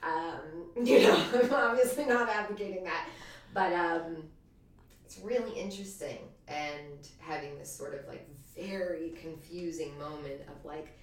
[0.03, 3.07] Um, you know, I'm obviously not advocating that,
[3.55, 4.25] but um,
[5.11, 10.97] it's really interesting and having this sort of like very confusing moment of like,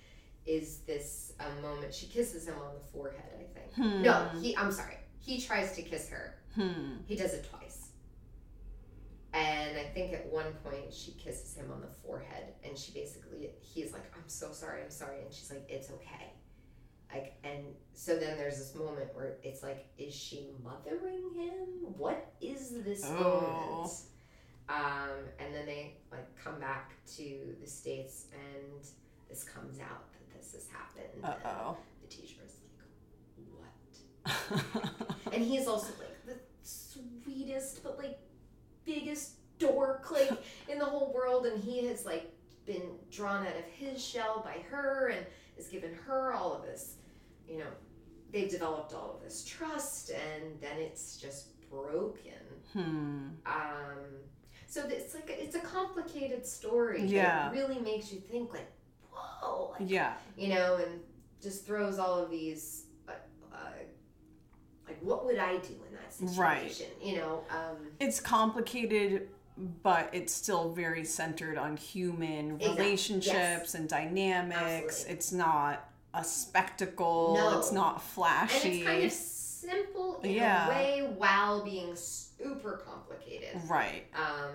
[0.45, 1.93] is this a moment?
[1.93, 3.73] She kisses him on the forehead, I think.
[3.73, 4.01] Hmm.
[4.01, 4.55] No, he.
[4.55, 4.95] I'm sorry.
[5.19, 6.35] He tries to kiss her.
[6.55, 6.99] Hmm.
[7.05, 7.89] He does it twice.
[9.33, 13.49] And I think at one point she kisses him on the forehead and she basically
[13.59, 16.31] he's like, I'm so sorry, I'm sorry and she's like, It's okay.
[17.13, 21.67] Like and so then there's this moment where it's like, is she mothering him?
[21.97, 23.79] What is this Oh.
[23.81, 23.91] moment?
[24.69, 28.83] Um, and then they like come back to the States and
[29.29, 31.23] this comes out that this has happened.
[31.23, 32.57] And the teacher is
[34.25, 34.93] like, What?
[35.25, 35.31] oh.
[35.31, 38.19] and he's also like the sweetest but like
[38.85, 40.31] biggest dork like
[40.69, 42.31] in the whole world and he has like
[42.65, 45.25] been drawn out of his shell by her and
[45.57, 46.95] has given her all of this
[47.47, 47.65] you know
[48.31, 52.31] they've developed all of this trust and then it's just broken
[52.73, 53.27] hmm.
[53.45, 53.99] um
[54.67, 57.49] so it's like it's a complicated story Yeah.
[57.49, 58.71] that really makes you think like
[59.11, 60.13] whoa like, Yeah.
[60.37, 61.01] you know, and
[61.41, 63.13] just throws all of these, uh,
[63.53, 63.57] uh,
[64.87, 66.87] like, what would I do in that situation?
[66.99, 67.05] Right.
[67.07, 72.69] You know, um, It's complicated but it's still very centered on human Exactly.
[72.83, 73.73] relationships Yes.
[73.75, 74.59] and dynamics.
[74.85, 75.13] Absolutely.
[75.13, 77.35] It's not a spectacle.
[77.35, 77.59] No.
[77.59, 78.57] It's not flashy.
[78.57, 80.67] and it's kind of simple in Yeah.
[80.67, 83.59] a way while being super complicated.
[83.67, 84.05] right.
[84.15, 84.53] Um,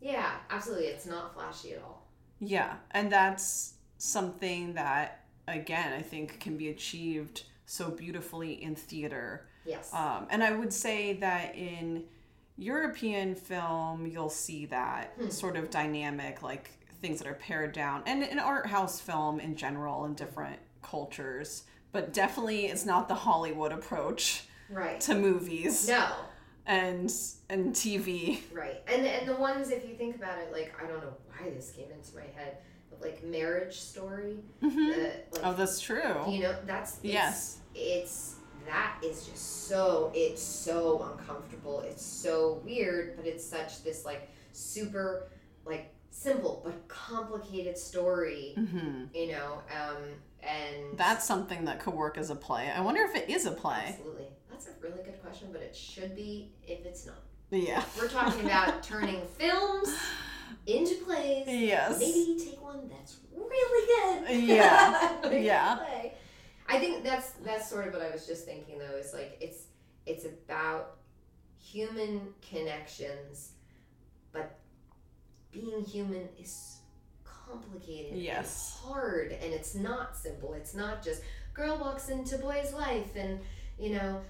[0.00, 0.86] yeah, absolutely.
[0.86, 2.06] It's not flashy at all.
[2.40, 9.46] Yeah, and that's something that again I think can be achieved so beautifully in theater.
[9.64, 9.92] Yes.
[9.94, 12.04] Um, and I would say that in
[12.56, 15.28] European film, you'll see that Hmm.
[15.28, 16.70] sort of dynamic, like
[17.02, 21.64] things that are pared down, and in art house film in general in different cultures.
[21.92, 25.00] But definitely, it's not the Hollywood approach right.
[25.02, 26.08] to movies No.
[26.66, 27.12] and
[27.48, 28.40] and TV.
[28.52, 28.82] Right.
[28.88, 31.72] And and the ones if you think about it, like I don't know why this
[31.72, 32.58] came into my head,
[32.90, 34.38] but like Marriage Story.
[34.62, 34.92] Mhm.
[34.92, 36.24] Uh, like, Oh, that's true.
[36.28, 37.58] you know, that's Yes.
[37.74, 38.33] It's
[38.66, 41.80] that is just so it's so uncomfortable.
[41.80, 45.28] It's so weird, but it's such this like super
[45.64, 48.54] like simple but complicated story.
[48.56, 50.02] hmm You know, um,
[50.42, 52.70] and That's something that could work as a play.
[52.70, 53.84] I wonder if it is a play.
[53.88, 57.16] absolutely that's a really good question, but it should be if it's not.
[57.50, 57.82] Yeah.
[57.98, 59.88] We're talking about turning films
[60.66, 61.44] into plays.
[61.46, 61.98] Yes.
[61.98, 63.86] Maybe take one that's really
[64.26, 64.44] good.
[64.48, 65.12] Yeah.
[65.32, 65.76] Yeah.
[65.76, 66.14] play.
[66.66, 68.96] I think that's that's sort of what I was just thinking though.
[68.96, 69.64] Is like it's
[70.06, 70.96] it's about
[71.62, 73.52] human connections,
[74.32, 74.58] but
[75.52, 76.76] being human is
[77.24, 78.18] complicated.
[78.18, 78.78] Yes.
[78.82, 80.54] Hard, and it's not simple.
[80.54, 83.38] It's not just girl walks into boy's life and
[83.78, 84.20] you know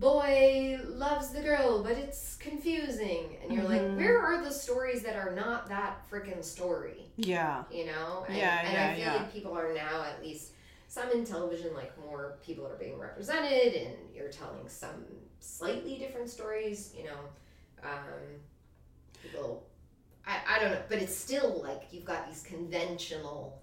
[0.00, 3.68] boy loves the girl but it's confusing and you're Mhm.
[3.68, 7.62] like where are the stories that are not that freaking story Yeah.
[7.70, 9.12] you know and, Yeah, and yeah, i feel yeah.
[9.22, 10.52] like people are now at least
[10.92, 15.06] some in television like more people are being represented and you're telling some
[15.40, 17.18] slightly different stories you know
[17.82, 18.20] um,
[19.22, 19.66] people
[20.26, 23.58] I, I don't know but it's still like you've got these conventional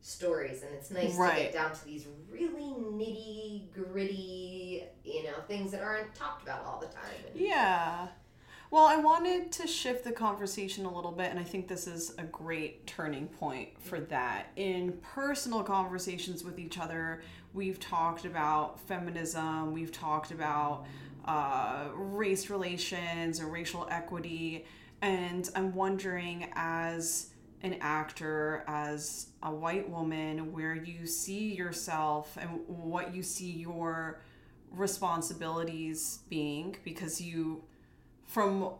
[0.00, 5.70] stories and it's nice to get down to these really nitty gritty you know things
[5.70, 8.08] that aren't talked about all the time And- Yeah.
[8.72, 12.14] Well, I wanted to shift the conversation a little bit, and I think this is
[12.16, 14.46] a great turning point for that.
[14.56, 17.20] In personal conversations with each other,
[17.52, 20.86] we've talked about feminism, we've talked about
[21.26, 24.64] uh, race relations or racial equity,
[25.02, 27.28] and I'm wondering as
[27.60, 34.22] an actor, as a white woman, where you see yourself and what you see your
[34.70, 37.62] responsibilities being because you
[38.32, 38.70] from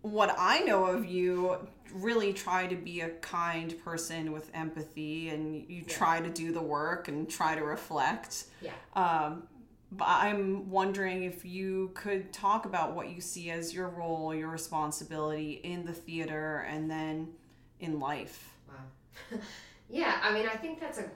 [0.00, 5.68] what I know of you, really try to be a kind person with empathy and
[5.68, 5.94] you Yeah.
[5.94, 8.46] try to do the work and try to reflect.
[8.62, 8.72] Yeah.
[8.94, 9.46] Um,
[9.92, 14.48] but I'm wondering if you could talk about what you see as your role, your
[14.48, 17.34] responsibility in the theater and then
[17.78, 18.56] in life.
[18.66, 19.38] Wow.
[19.90, 21.10] yeah, I mean, I think that's a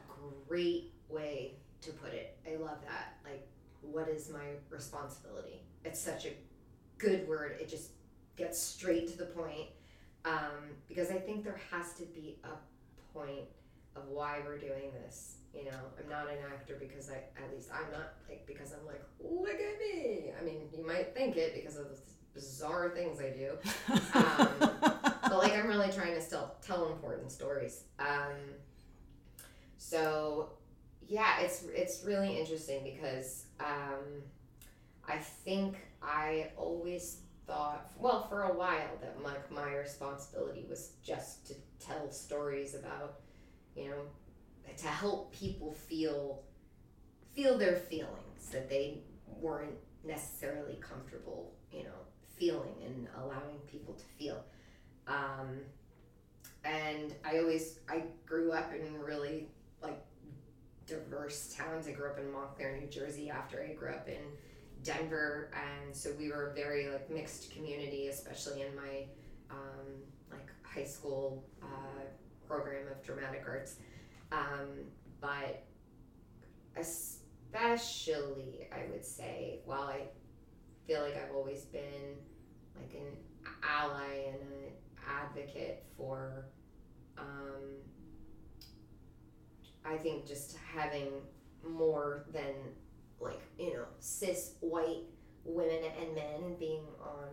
[0.46, 2.36] great way to put it.
[2.46, 3.16] I love that.
[3.24, 3.48] Like,
[3.80, 5.62] what is my responsibility?
[5.82, 6.32] It's such a
[6.98, 7.56] good word.
[7.60, 7.90] It just
[8.36, 9.68] gets straight to the point.
[10.24, 13.46] Um, because I think there has to be a point
[13.94, 15.36] of why we're doing this.
[15.54, 18.84] You know, I'm not an actor because I, at least I'm not like because I'm
[18.86, 20.32] like, look at me.
[20.38, 21.96] I mean, you might think it because of the
[22.34, 23.56] bizarre things I do.
[24.14, 24.48] Um,
[25.22, 27.84] but like I'm really trying to still tell important stories.
[27.98, 28.36] Um,
[29.78, 30.50] so
[31.08, 34.22] yeah, it's it's really interesting because um,
[35.08, 41.46] I think I always thought, well, for a while, that like my responsibility was just
[41.48, 43.20] to tell stories about,
[43.76, 44.02] you know,
[44.76, 46.42] to help people feel
[47.32, 51.98] feel their feelings that they weren't necessarily comfortable, you know,
[52.36, 54.42] feeling and allowing people to feel.
[55.06, 55.60] Um,
[56.64, 59.48] and I always I grew up in really
[59.82, 60.02] like
[60.86, 61.86] diverse towns.
[61.86, 63.30] I grew up in Montclair, New Jersey.
[63.30, 64.22] After I grew up in
[64.86, 69.04] Denver, and so we were a very like mixed community, especially in my
[69.50, 69.86] um,
[70.30, 72.02] like high school uh,
[72.46, 73.76] program of dramatic arts.
[74.32, 74.86] Um,
[75.20, 75.64] but
[76.76, 80.02] especially, I would say, while I
[80.86, 82.16] feel like I've always been
[82.76, 83.16] like an
[83.62, 84.72] ally and an
[85.08, 86.46] advocate for
[87.18, 87.76] um,
[89.84, 91.08] I think just having
[91.66, 92.54] more than
[93.20, 95.04] like you know cis white
[95.44, 97.28] women and men being on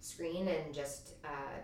[0.00, 1.58] screen and just uh,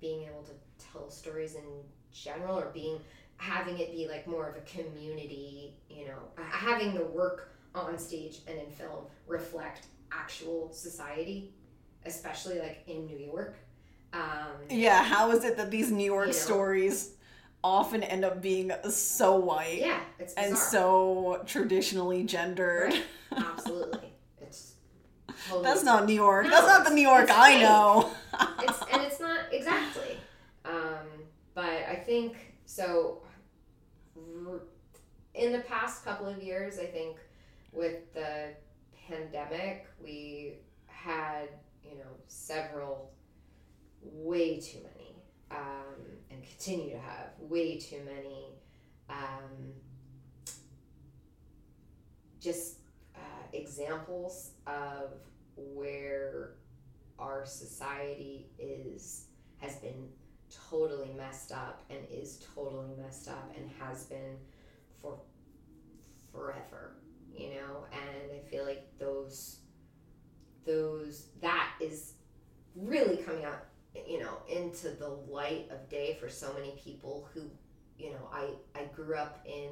[0.00, 0.52] being able to
[0.92, 1.64] tell stories in
[2.12, 2.98] general or being
[3.36, 8.40] having it be like more of a community you know having the work on stage
[8.46, 11.52] and in film reflect actual society
[12.06, 13.56] especially like in new york
[14.12, 16.38] Um, Yeah, how is it that these New York You know.
[16.38, 17.12] stories
[17.62, 20.48] often end up being so white yeah, it's bizarre.
[20.48, 22.92] and so traditionally gendered?
[22.92, 23.04] Right.
[23.36, 24.12] absolutely.
[24.40, 24.74] It's
[25.48, 26.44] totally That's not New York.
[26.46, 27.62] No, That's not the New York I fake.
[27.62, 28.10] know.
[28.62, 30.16] it's and it's not exactly
[30.64, 31.06] um,
[31.54, 33.22] but i think so
[35.34, 37.16] in the past couple of years i think
[37.72, 38.48] with the
[39.08, 40.54] pandemic we
[40.86, 41.48] had
[41.84, 43.10] you know several
[44.02, 44.99] way too many
[45.50, 45.96] um,
[46.30, 48.54] and continue to have way too many
[49.08, 49.72] um,
[52.40, 52.78] just
[53.16, 53.18] uh,
[53.52, 55.12] examples of
[55.56, 56.52] where
[57.18, 59.26] our society is
[59.58, 60.08] has been
[60.70, 64.36] totally messed up and is totally messed up and has been
[65.02, 65.18] for
[66.32, 66.94] forever
[67.40, 67.84] you know?
[67.92, 69.60] And i feel like those
[70.66, 72.14] those that is
[72.76, 73.66] really coming out
[74.06, 77.42] you know into the light of day for so many people who
[77.98, 79.70] you know i i grew up in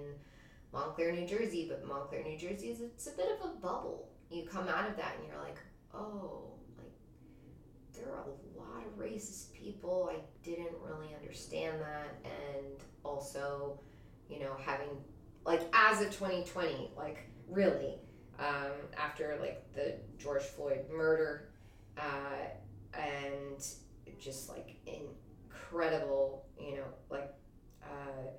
[0.73, 4.45] montclair new jersey but montclair new jersey is it's a bit of a bubble you
[4.45, 5.59] come out of that and you're like
[5.95, 6.93] oh like
[7.95, 10.11] there are a lot of racist people.
[10.12, 12.14] I didn't really understand that.
[12.25, 13.81] And also,
[14.29, 14.89] you know, having,
[15.45, 17.95] like, as of 2020, like, really,
[18.39, 21.49] um, after, like, the George Floyd murder,
[21.97, 22.47] uh,
[22.95, 23.66] and
[24.19, 27.33] just, like, incredible, you know, like,
[27.83, 28.31] uh,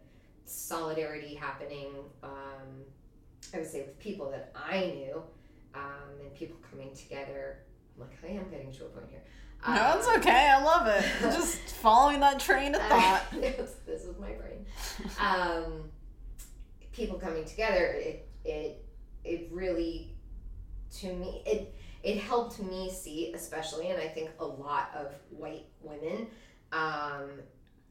[0.45, 1.93] solidarity happening,
[2.23, 2.83] um,
[3.53, 5.21] I would say, with people that I knew,
[5.75, 7.59] um, and people coming together.
[7.95, 9.21] I'm like, I am getting to a point here.
[9.67, 10.49] No, it's Um, okay.
[10.49, 11.05] I love it.
[11.21, 13.23] Just following that train of thought.
[13.31, 14.65] this, this is my brain.
[15.19, 15.91] Um,
[16.93, 18.85] people coming together, it it
[19.25, 20.15] it really,
[20.99, 25.65] to me, it it helped me see, especially, and I think a lot of white
[25.81, 26.27] women,
[26.71, 27.29] um,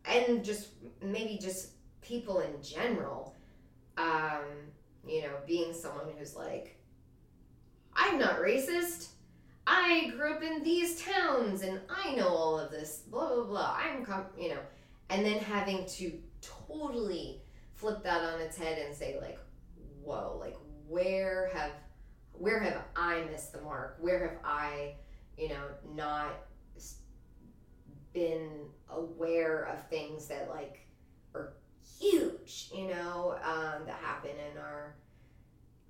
[0.05, 0.69] and just
[1.03, 3.35] maybe just people in general,
[3.99, 4.45] um,
[5.07, 6.79] you know, being someone who's like,
[7.95, 9.09] I'm not racist.
[9.67, 13.79] I grew up in these towns and I know all of this, blah, blah, blah.
[13.79, 14.61] I'm, com-, you know,
[15.11, 17.43] and then having to totally
[17.75, 19.39] flip that on its head and say, like,
[20.03, 20.57] whoa, like,
[20.87, 21.73] where have,
[22.39, 23.97] where have I missed the mark?
[24.01, 24.95] Where have I,
[25.37, 25.65] you know,
[25.95, 26.33] not
[28.13, 28.51] been
[28.91, 30.87] aware of things that, like,
[31.35, 31.55] are
[32.01, 34.97] huge, you know, um, that happen in our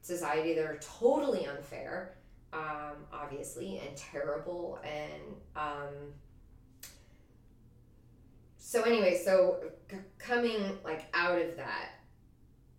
[0.03, 2.19] society that are totally unfair
[2.53, 4.79] um, obviously, and terrible.
[4.85, 5.23] And
[5.57, 5.95] um,
[8.57, 9.59] so, anyway, so
[9.91, 11.91] c- coming like out of that,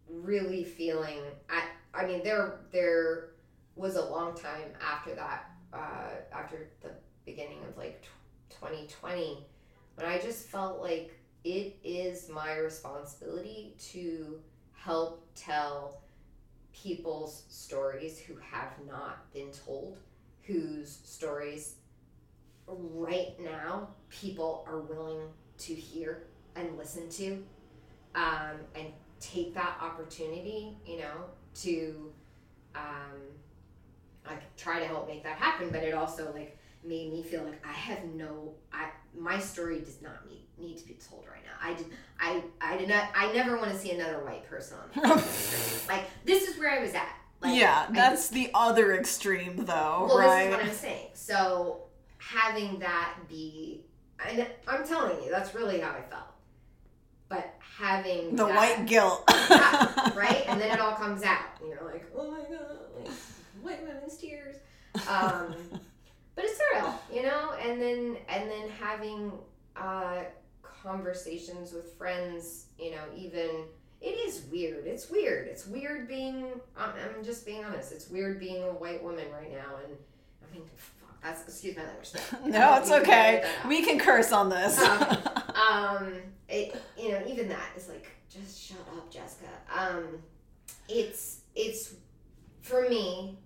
[0.09, 1.63] really feeling, I,
[1.93, 3.28] I mean, there, there
[3.79, 6.89] was a long time after that, uh, after the
[7.25, 9.45] beginning of like tw 2020,
[9.95, 14.39] when I just felt like it is my responsibility to
[14.73, 16.01] help tell
[16.73, 19.97] people's stories who have not been told,
[20.43, 21.75] whose stories
[22.67, 25.21] right now people are willing
[25.57, 26.23] to hear
[26.55, 27.43] and listen to,
[28.15, 28.87] um, and
[29.19, 31.25] take that opportunity, you know,
[31.55, 32.11] to
[32.75, 33.38] um,
[34.29, 35.69] like try to help make that happen.
[35.71, 40.01] But it also like made me feel like I have no, I my story does
[40.01, 41.51] not need need to be told right now.
[41.61, 41.85] I did,
[42.19, 45.03] I, I did not, I never want to see another white person on
[45.87, 47.07] like this is where I was at.
[47.41, 50.49] Like, yeah, I- that's the other extreme, though, well, right?
[50.49, 51.07] this is what I'm saying.
[51.13, 51.83] So
[52.17, 53.85] having that be,
[54.27, 56.25] and I'm telling you, that's really how I felt.
[57.29, 59.23] But having the that, white guilt.
[59.49, 62.78] Yeah, right, and then it all comes out, and you're like, oh my god,
[63.61, 64.55] white women's tears.
[65.07, 65.55] Um,
[66.35, 67.53] but it's surreal, you know.
[67.61, 69.31] And then and then having
[69.75, 70.23] uh,
[70.63, 73.49] conversations with friends, you know, even
[74.01, 74.85] it is weird.
[74.87, 75.47] It's weird.
[75.47, 76.47] It's weird being.
[76.77, 77.91] I'm, I'm just being honest.
[77.91, 79.95] It's weird being a white woman right now, and
[80.43, 81.21] I mean, fuck.
[81.21, 82.11] That's excuse my language.
[82.45, 83.43] no, it's okay.
[83.43, 83.67] out.
[83.67, 84.81] We can curse on this.
[84.81, 85.17] Um,
[85.71, 86.13] um
[86.47, 90.05] it you know even that is like just shut up jessica um
[90.87, 91.95] it's it's
[92.61, 93.37] for me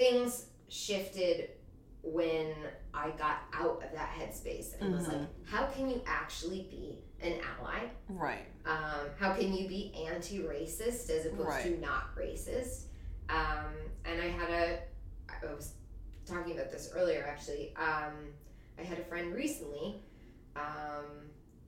[0.00, 1.50] things shifted
[2.02, 2.54] when
[2.94, 5.26] i got out of that headspace and was like Mhm.
[5.44, 8.46] how can you actually be an ally right.
[8.64, 11.62] um, how can you be anti-racist as opposed Right.
[11.64, 12.84] to not racist
[13.28, 13.74] um,
[14.06, 14.78] and i had a
[15.28, 15.74] i was
[16.24, 18.14] talking about this earlier actually um,
[18.78, 20.00] i had a friend recently
[20.56, 21.04] um,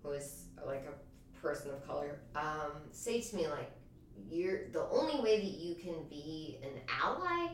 [0.03, 3.71] who was like a person of color um, say to me like
[4.31, 7.49] you're the only way that you can be an ally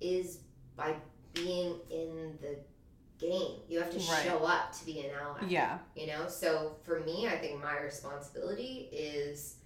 [0.00, 0.40] is
[0.76, 0.94] by
[1.34, 2.56] being in the
[3.18, 3.60] game.
[3.68, 4.24] You have to Right.
[4.24, 5.40] show up to be an ally.
[5.48, 5.78] Yeah.
[5.96, 9.56] You know, so for me, I think my responsibility is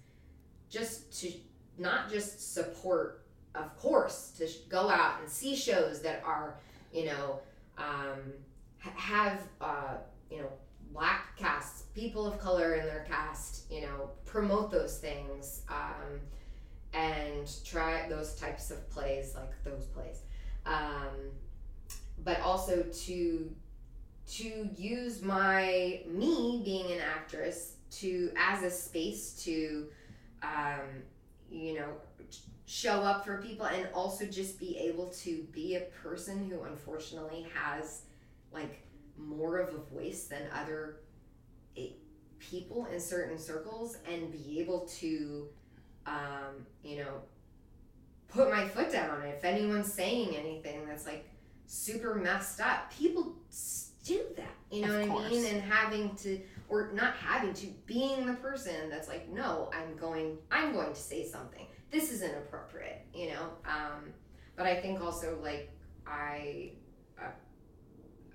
[0.69, 1.31] just to
[1.77, 3.25] not just support,
[3.55, 6.55] of course, to sh- go out and see shows that are,
[6.91, 7.39] you know,
[7.77, 8.33] um,
[8.79, 9.97] ha- have, uh,
[10.31, 10.51] you know,
[10.91, 16.19] black casts, people of color in their cast, you know, promote those things um,
[16.93, 20.21] and try those types of plays, like those plays.
[20.65, 21.31] Um,
[22.23, 23.55] but also to
[24.25, 29.87] to use my me being an actress to as a space to
[30.41, 31.03] um,
[31.51, 31.89] you know
[32.65, 37.45] show up for people and also just be able to be a person who unfortunately
[37.53, 38.03] has
[38.53, 38.81] like
[39.17, 40.97] more of a voice than other
[41.77, 41.89] eh,
[42.39, 45.47] people in certain circles and be able to
[46.05, 47.21] um, you know
[48.27, 51.29] put my foot down if anyone's saying anything that's like
[51.67, 53.33] super messed up people
[54.03, 55.45] do that you know Of what i mean?
[55.45, 60.37] and having to or not having to being the person that's like no i'm going
[60.51, 61.65] i'm going to say something.
[61.91, 63.49] This is inappropriate you know?
[63.65, 64.11] Um,
[64.55, 65.69] but i think also like
[66.07, 66.71] i
[67.21, 67.27] uh,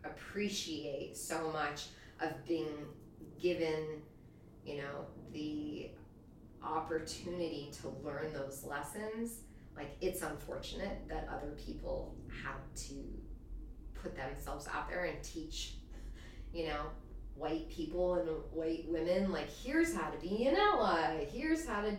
[0.04, 1.86] appreciate so much
[2.20, 2.86] of being
[3.40, 4.00] given
[4.64, 5.90] you know the
[6.62, 9.40] opportunity to learn those lessons
[9.76, 12.94] like it's unfortunate that other people had to
[13.94, 15.74] put themselves out there and teach
[16.52, 16.82] you know
[17.36, 21.24] white people and white women like here's how to be an ally.
[21.30, 21.92] Here's how to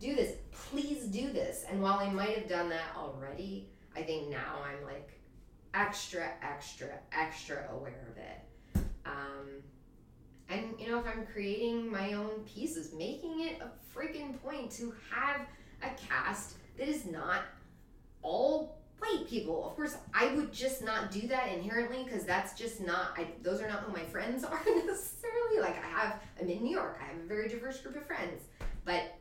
[0.00, 0.34] do this.
[0.52, 1.64] Please do this.
[1.68, 5.10] And while i might have done that already i think now i'm like
[5.74, 8.84] extra extra extra aware of it.
[9.04, 9.48] Um,
[10.48, 14.94] and you know if i'm creating my own pieces making it a freaking point to
[15.10, 15.42] have
[15.82, 17.42] a cast that is not
[18.22, 19.66] all white people.
[19.68, 23.12] Of course, I would just not do that inherently because that's just not.
[23.16, 25.60] I those are not who my friends are necessarily.
[25.60, 26.98] Like I have, I'm in New York.
[27.00, 28.44] I have a very diverse group of friends,
[28.84, 29.18] but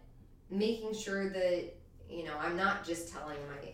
[0.50, 1.76] making sure that
[2.10, 3.70] you know I'm not just telling my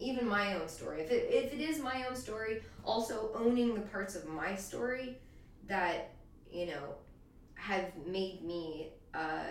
[0.00, 1.00] even my own story.
[1.02, 5.18] If it if it is my own story, also owning the parts of my story
[5.66, 6.10] that
[6.50, 6.94] you know
[7.54, 9.44] have made me uh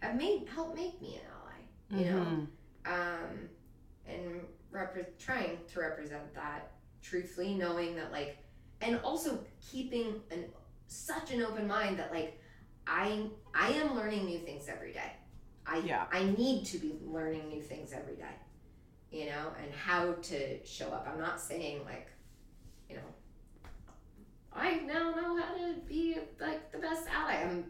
[0.00, 2.00] have made helped make me an ally.
[2.00, 2.46] You know Mhm.
[2.86, 3.48] um,
[4.06, 6.72] and repre- trying to represent that
[7.02, 8.38] truthfully, knowing that like,
[8.80, 10.46] and also keeping an
[10.86, 12.38] such an open mind that like,
[12.86, 15.12] I I am learning new things every day.
[15.66, 16.06] I Yeah.
[16.12, 18.34] I need to be learning new things every day,
[19.10, 21.06] you know, and how to show up.
[21.10, 22.13] I'm not saying like, know.
[24.56, 27.42] I now know how to be like the best ally.
[27.42, 27.64] I'm,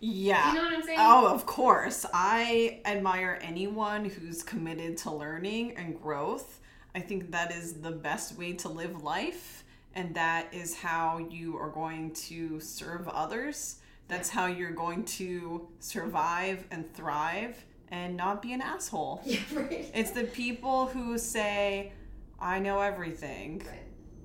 [0.00, 0.48] Yeah.
[0.48, 0.98] you know what I'm saying?
[1.00, 2.06] Oh, of course.
[2.12, 6.60] I admire anyone who's committed to learning and growth.
[6.94, 9.64] I think that is the best way to live life,
[9.94, 13.76] and that is how you are going to serve others.
[14.08, 19.22] That's how you're going to survive and thrive and not be an asshole.
[19.26, 19.90] Yeah, right.
[19.94, 21.92] It's the people who say,
[22.40, 23.62] I know everything.
[23.66, 23.80] Right.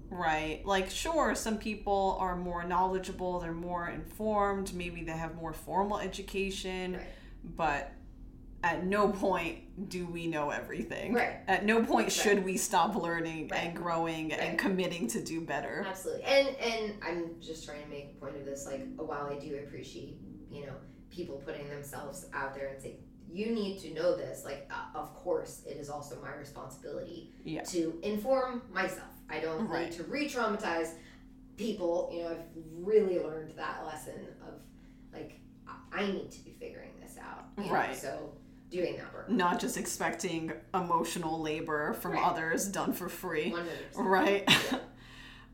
[0.09, 0.61] Right.
[0.65, 5.99] Like, sure, some people are more knowledgeable, they're more informed, maybe they have more formal
[5.99, 7.05] education, Right.
[7.43, 7.91] but
[8.63, 11.13] at no point do we know everything.
[11.13, 11.37] Right.
[11.47, 12.11] At no point Right.
[12.11, 13.65] should we stop learning Right.
[13.67, 15.85] and growing and committing to do better.
[15.87, 16.23] Absolutely.
[16.25, 18.65] And and I'm just trying to make a point of this.
[18.65, 20.17] Like, while I do appreciate,
[20.51, 20.73] you know,
[21.09, 22.97] people putting themselves out there and say,
[23.31, 24.43] you need to know this.
[24.43, 27.61] Like, uh, of course, it is also my responsibility Yeah.
[27.63, 29.07] to inform myself.
[29.29, 29.89] I don't Right.
[29.89, 30.93] need to re-traumatize
[31.57, 32.09] people.
[32.13, 34.61] You know, I've really learned that lesson of
[35.13, 35.39] like
[35.91, 37.45] I- need to be figuring this out.
[37.57, 37.95] you know, Right.
[37.95, 38.33] So
[38.69, 39.29] doing that work.
[39.29, 42.25] Not just expecting emotional labor from Right.
[42.25, 43.51] others done for free.
[43.51, 44.07] One hundred percent.
[44.07, 44.43] Right.
[44.47, 44.79] Yeah.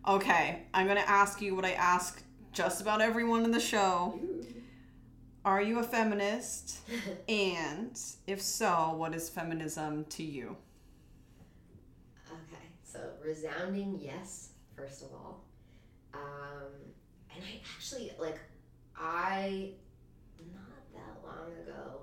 [0.16, 2.22] okay, I'm going to ask you what I ask
[2.52, 4.20] just about everyone in the show.
[5.44, 6.80] Are you a feminist?
[7.30, 10.58] And if so, what is feminism to you?
[13.24, 15.44] Resounding yes, first of all.
[16.14, 16.72] Um,
[17.34, 18.40] and I actually, like,
[18.98, 19.72] I,
[20.54, 22.02] not that long ago,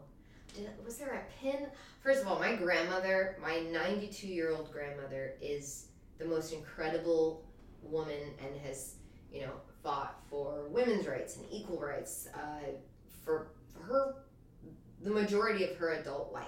[0.55, 1.66] did, was there a pin?
[2.03, 5.86] First of all, my grandmother, my 92 year old grandmother, is
[6.18, 7.44] the most incredible
[7.82, 8.96] woman and has,
[9.32, 12.70] you know, fought for women's rights and equal rights uh,
[13.24, 13.48] for,
[13.80, 14.16] her,
[15.03, 16.46] the majority of her adult life.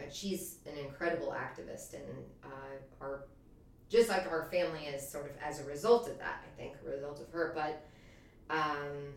[0.00, 2.04] And she's an incredible activist, and
[2.42, 3.24] uh, our
[3.90, 6.44] just like our family is sort of as a result of that.
[6.46, 7.84] I think a result of her, but
[8.48, 9.12] um,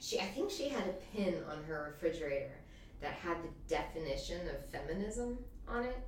[0.00, 2.54] she I think she had a pin on her refrigerator
[3.00, 5.98] that had the definition of feminism on it,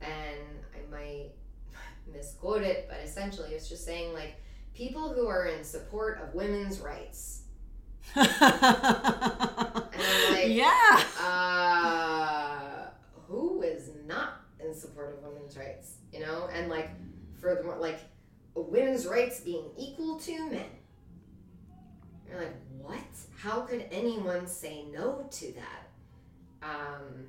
[0.00, 0.40] and
[0.74, 1.30] I might
[2.12, 4.36] misquote it, but essentially it's just saying like
[4.74, 7.42] people who are in support of women's rights.
[8.14, 9.84] and I'm
[10.32, 11.02] like, yeah.
[11.22, 12.90] uh,
[13.26, 15.96] who is not in support of women's rights?
[16.12, 16.90] You know, and like,
[17.40, 18.00] furthermore, like,
[18.54, 20.66] women's rights being equal to men.
[22.28, 22.98] You're like, what?
[23.36, 25.88] How could anyone say no to that?
[26.62, 27.26] Um,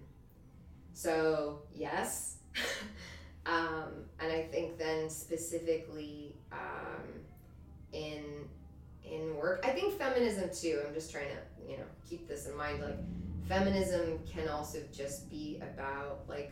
[0.93, 2.37] so yes,
[3.45, 7.07] um, and I think then specifically um,
[7.93, 8.23] in
[9.03, 10.81] in work, I think feminism too.
[10.85, 12.81] I'm just trying to you know keep this in mind.
[12.81, 12.99] Like
[13.47, 16.51] feminism can also just be about like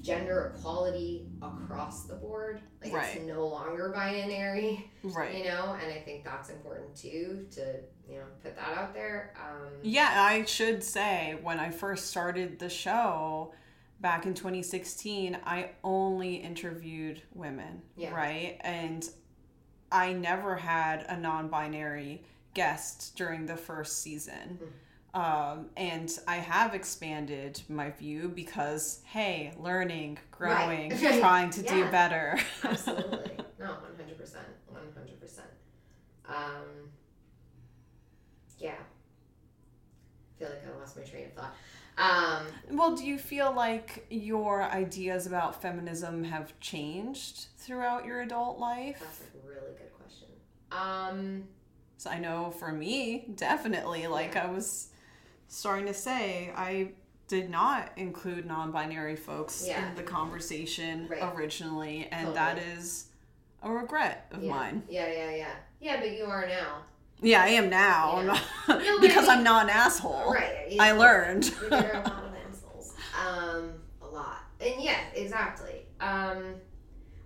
[0.00, 2.60] gender equality across the board.
[2.82, 3.16] Like Right.
[3.16, 5.34] it's no longer binary, Right.
[5.34, 9.34] you know, and I think that's important too to, you know, put that out there.
[9.36, 13.52] Um Yeah, I should say when I first started the show
[14.00, 18.14] back in 2016, I only interviewed women, Yeah.
[18.14, 18.58] right?
[18.60, 19.08] And
[19.92, 22.24] I never had a non-binary
[22.54, 24.58] guest during the first season.
[24.58, 24.66] Hmm.
[25.12, 31.20] Um, and I have expanded my view because, hey, learning, growing, Right.
[31.20, 32.38] trying to do better.
[32.64, 33.32] Absolutely.
[33.58, 34.46] No, one hundred percent.
[34.68, 35.48] One hundred percent.
[36.28, 36.90] Um
[38.58, 38.72] yeah.
[38.72, 41.54] I feel like I lost my train of thought.
[41.98, 42.46] Um
[42.76, 49.00] Well, do you feel like your ideas about feminism have changed throughout your adult life?
[49.00, 50.28] that's a really good question.
[50.72, 51.44] Um
[51.96, 54.89] So I know for me, definitely, like I was
[55.50, 56.92] starting to say, I
[57.28, 59.88] did not include non binary folks Yeah.
[59.90, 61.22] in the conversation Right.
[61.34, 62.72] originally, and that Totally.
[62.78, 63.06] is
[63.62, 64.50] a regret of yeah.
[64.50, 64.82] mine.
[64.88, 65.54] Yeah, yeah, yeah.
[65.80, 66.82] Yeah, but you are now.
[67.20, 68.16] Yeah, I am now.
[68.68, 68.90] I'm Yeah.
[68.92, 70.32] No, because I I'm not an asshole.
[70.32, 70.76] Right.
[70.80, 71.44] I learned.
[71.68, 72.94] there are a lot of assholes.
[73.26, 73.72] Um,
[74.02, 74.44] a lot.
[74.60, 75.86] And yeah, exactly.
[76.00, 76.54] Um,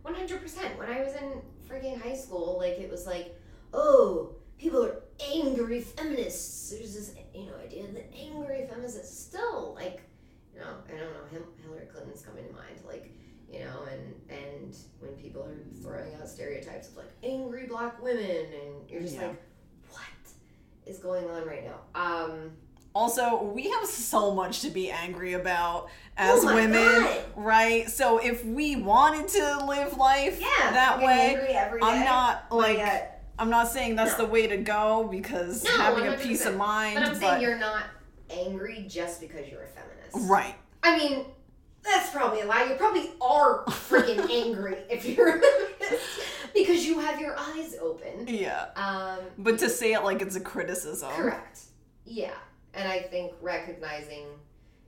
[0.04, 0.76] 100%.
[0.78, 3.34] When I was in freaking high school, like, it was like,
[3.72, 5.02] oh, people are
[5.32, 6.70] angry feminists.
[6.70, 10.03] There's this, you know, idea of the angry feminist still, like,
[10.55, 12.78] you know, I don't know, Hil- Hillary Clinton's coming to mind.
[12.87, 13.11] Like,
[13.53, 18.24] you know, and and when people are throwing out stereotypes of like angry black women,
[18.26, 19.28] and you're just Yeah.
[19.28, 19.43] like,
[19.91, 20.03] what
[20.87, 21.80] is going on right now?
[22.01, 22.53] Um,
[22.97, 26.72] Also, we have so much to be angry about as Oh women,
[27.03, 27.24] God.
[27.35, 27.91] right?
[27.91, 31.87] So if we wanted to live life Yeah, that way, angry every day.
[31.89, 32.78] I'm not like
[33.39, 34.26] I'm not saying that's No.
[34.26, 36.95] the way to go because No, having a peace of mind.
[36.97, 37.85] But I'm saying you're not
[38.30, 40.30] angry just because you're a feminist.
[40.30, 40.55] right.
[40.82, 41.24] I mean,
[41.82, 42.64] that's probably a lie.
[42.64, 46.05] You probably are freaking angry if you're a feminist
[46.55, 48.26] because you have your eyes open.
[48.28, 48.66] Yeah.
[48.76, 51.11] Um, But to say it like it's a criticism.
[51.12, 51.61] correct.
[52.07, 52.35] Yeah,
[52.74, 54.26] and I think recognizing,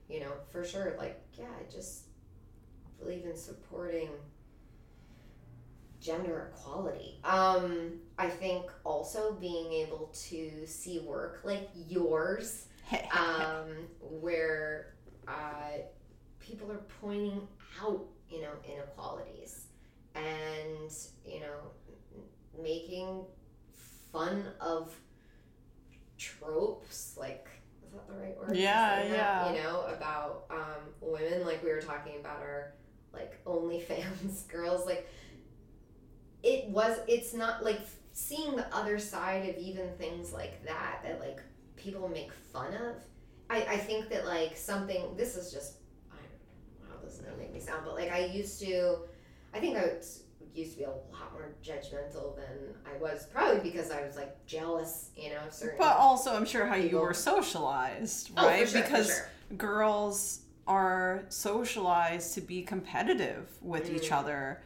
[0.09, 2.03] you know, for sure, like, yeah, I just
[2.99, 4.09] believe in supporting
[5.99, 7.19] gender equality.
[7.23, 12.67] Um, I think also being able to see work like yours
[13.11, 13.67] um,
[13.99, 14.93] where
[15.27, 15.79] uh,
[16.39, 17.47] people are pointing
[17.81, 19.67] out, you know, inequalities
[20.15, 20.91] and,
[21.25, 21.71] you know,
[22.61, 23.23] making
[24.11, 24.95] fun of
[26.17, 27.47] tropes, like,
[27.85, 28.55] is that the right word?
[28.55, 29.09] Yeah, that?
[29.09, 29.51] yeah.
[29.51, 32.73] You know, about um, women, like we were talking about our,
[33.13, 35.07] like, OnlyFans girls, like,
[36.43, 37.81] it was, it's not, like,
[38.13, 41.41] seeing the other side of even things like that, that, like,
[41.75, 42.95] people make fun of.
[43.49, 45.75] I, I think that like something this is just
[46.11, 48.97] I don't know how this is gonna make me sound, but like I used to
[49.53, 50.23] I think I was-
[50.53, 54.43] used to be a lot more judgmental than I was probably because I was like
[54.47, 58.67] jealous, you know, certain But also, I'm sure how you were socialized, Oh, right?
[58.67, 59.29] sure, because sure.
[59.55, 64.17] girls are socialized to be competitive with each Mm.
[64.17, 64.61] other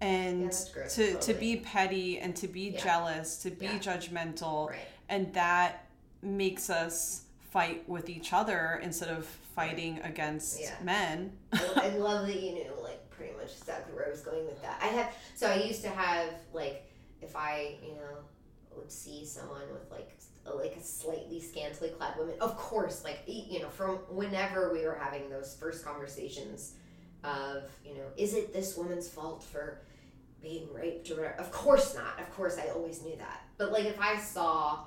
[0.00, 2.80] and gross, to, to be petty and to be Yeah.
[2.82, 3.78] jealous, to be Yeah.
[3.78, 4.70] judgmental.
[4.70, 4.78] right.
[5.08, 5.86] And that
[6.22, 10.74] makes us fight with each other instead of fighting against Yeah.
[10.82, 11.36] men.
[11.52, 14.60] I, I love that you knew like pretty much exactly where I was going with
[14.62, 14.78] that.
[14.82, 16.90] I have so I used to have like
[17.22, 18.16] if I you know
[18.76, 20.10] would see someone with like
[20.46, 24.84] a, like a slightly scantily clad woman, of course, like you know from whenever we
[24.84, 26.72] were having those first conversations
[27.24, 29.80] of you know is it this woman's fault for
[30.42, 31.34] being raped or whatever?
[31.40, 32.20] Of course not.
[32.20, 33.42] Of course I always knew that.
[33.56, 34.84] But like if I saw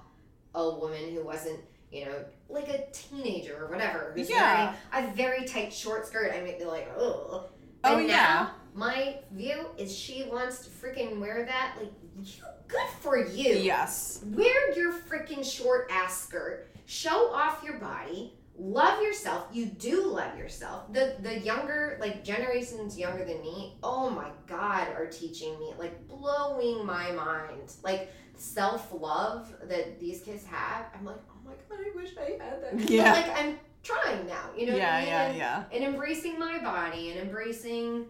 [0.56, 1.60] a woman who wasn't
[1.92, 4.76] you know, like a teenager or whatever, who's Yeah.
[4.94, 7.46] wearing a very tight short skirt, I might be like, oh.
[7.86, 8.16] Oh, And yeah.
[8.16, 11.76] now, my view is she wants to freaking wear that.
[11.80, 13.54] Like, you, good for you.
[13.54, 14.22] Yes.
[14.26, 16.68] Wear your freaking short ass skirt.
[16.88, 18.34] Show off your body.
[18.58, 19.48] Love yourself.
[19.52, 20.92] You do love yourself.
[20.92, 26.08] The the younger like generations younger than me, oh my god, are teaching me like
[26.08, 27.74] blowing my mind.
[27.84, 30.86] Like self love that these kids have.
[30.98, 32.90] I'm like, oh my god, I wish I had that.
[32.90, 33.14] Yeah.
[33.14, 34.50] But like I'm trying now.
[34.58, 35.08] You know yeah, I mean?
[35.08, 35.64] yeah, and, yeah.
[35.72, 38.06] and embracing my body and embracing,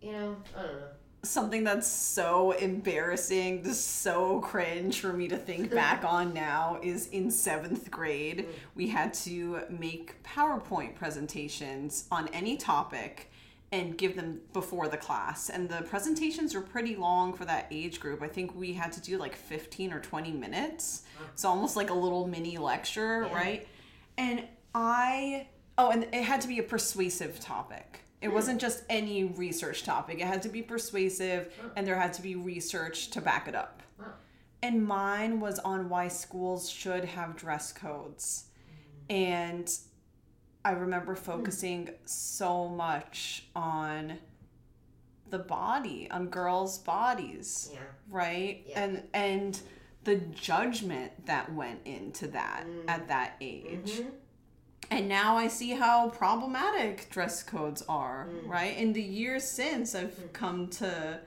[0.00, 0.86] you know, I don't know.
[1.24, 7.08] Something that's so embarrassing, just so cringe for me to think back on now is
[7.08, 8.52] in seventh grade, mm.
[8.74, 13.30] we had to make PowerPoint presentations on any topic
[13.72, 15.50] and give them before the class.
[15.50, 18.22] And the presentations were pretty long for that age group.
[18.22, 21.02] I think we had to do like 15 or 20 minutes.
[21.34, 23.34] So almost like a little mini lecture, Yeah.
[23.34, 23.68] right?
[24.16, 24.44] And
[24.76, 28.03] I, oh, and it had to be a persuasive topic.
[28.24, 30.18] It wasn't just any research topic.
[30.18, 33.82] It had to be persuasive and there had to be research to back it up.
[34.62, 38.46] And mine was on why schools should have dress codes.
[39.10, 39.70] And
[40.64, 44.14] I remember focusing so much on
[45.28, 47.80] the body, on girls' bodies, Yeah.
[48.08, 48.62] right?
[48.68, 48.84] Yeah.
[48.84, 49.60] And and
[50.04, 52.88] the judgment that went into that Mm.
[52.88, 54.00] at that age.
[54.00, 54.12] Mhm.
[54.94, 58.48] And now I see how problematic dress codes are, Mm.
[58.48, 58.76] right?
[58.76, 61.20] In the years since I've come to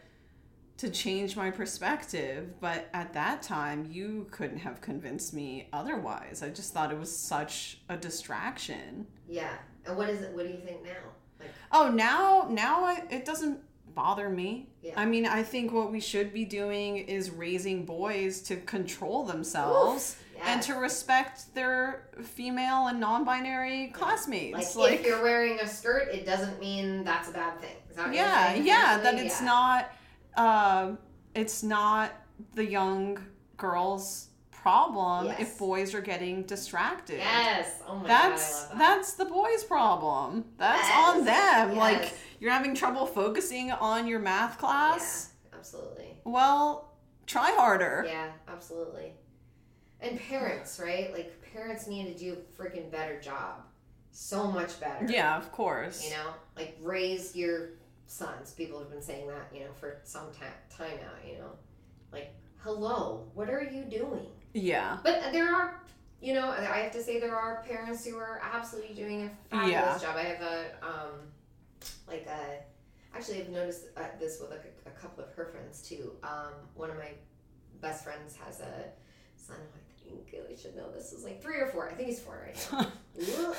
[0.78, 6.44] to change my perspective, but at that time you couldn't have convinced me otherwise.
[6.44, 9.08] I just thought it was such a distraction.
[9.28, 9.56] Yeah.
[9.88, 10.32] And what is it?
[10.36, 10.92] What do you think now?
[11.40, 13.60] Like, Oh, now now I, it doesn't
[13.96, 14.70] bother me.
[14.84, 14.94] Yeah.
[14.96, 20.16] I mean, I think what we should be doing is raising boys to control themselves
[20.20, 24.76] Oof, and to respect their female and non-binary classmates.
[24.76, 27.76] like, if you're wearing a skirt, it doesn't mean that's a bad thing.
[27.90, 29.46] Is that yeah yeah that it's Yeah.
[29.46, 29.92] not
[30.36, 30.92] uh,
[31.34, 32.12] it's not
[32.54, 33.18] the young
[33.58, 35.40] girl's problem Yes.
[35.40, 37.82] if boys are getting distracted Yes.
[37.88, 38.72] Oh my that's god.
[38.72, 38.78] That.
[38.80, 44.20] that's the boys problem that's Yes, on them like you're having trouble focusing on your
[44.20, 46.20] math class Yeah, absolutely.
[46.26, 46.94] well
[47.26, 49.14] try harder Yeah, absolutely.
[50.02, 51.12] And parents, right?
[51.12, 53.64] Like parents need to do a freaking better job.
[54.12, 55.06] So much better.
[55.12, 57.70] yeah of course You know, like raise your
[58.08, 58.52] sons.
[58.52, 61.30] People have been saying that, you know, for some time now.
[61.30, 61.52] You know,
[62.12, 62.34] like
[62.64, 64.26] hello, what are you doing?
[64.54, 65.80] yeah But there are,
[66.22, 69.72] you know, I have to say there are parents who are absolutely doing a fabulous
[69.72, 69.98] Yeah.
[70.00, 70.16] job.
[70.16, 71.12] I have a, um,
[72.08, 72.60] like a,
[73.16, 76.14] actually I've noticed uh, this with like a, a couple of her friends too.
[76.24, 77.12] Um, one of my
[77.82, 78.86] best friends has a
[79.36, 79.58] son
[80.12, 81.90] I should know this is like three or four.
[81.90, 83.54] I think he's four right now.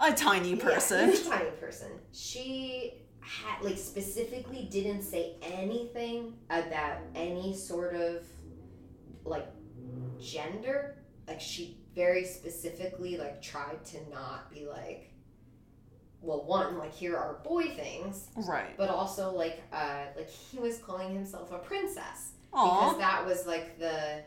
[0.08, 1.88] A tiny Yeah, person he's a tiny person.
[2.12, 8.24] She had like specifically didn't say anything about any sort of
[9.24, 9.46] like
[10.20, 10.96] gender.
[11.28, 15.12] Like she very specifically like tried to not be like
[16.22, 20.78] well one like here are boy things right but also like uh like he was
[20.78, 22.90] calling himself a princess Aw.
[22.90, 24.22] because that was like the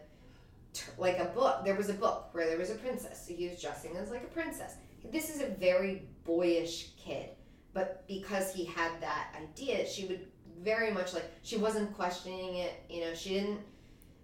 [0.98, 3.62] like a book there was a book where there was a princess so he was
[3.62, 4.76] dressing as like a princess.
[5.12, 7.30] This is a very boyish kid
[7.74, 10.28] but because he had that idea she would
[10.62, 13.60] very much like she wasn't questioning it you know she didn't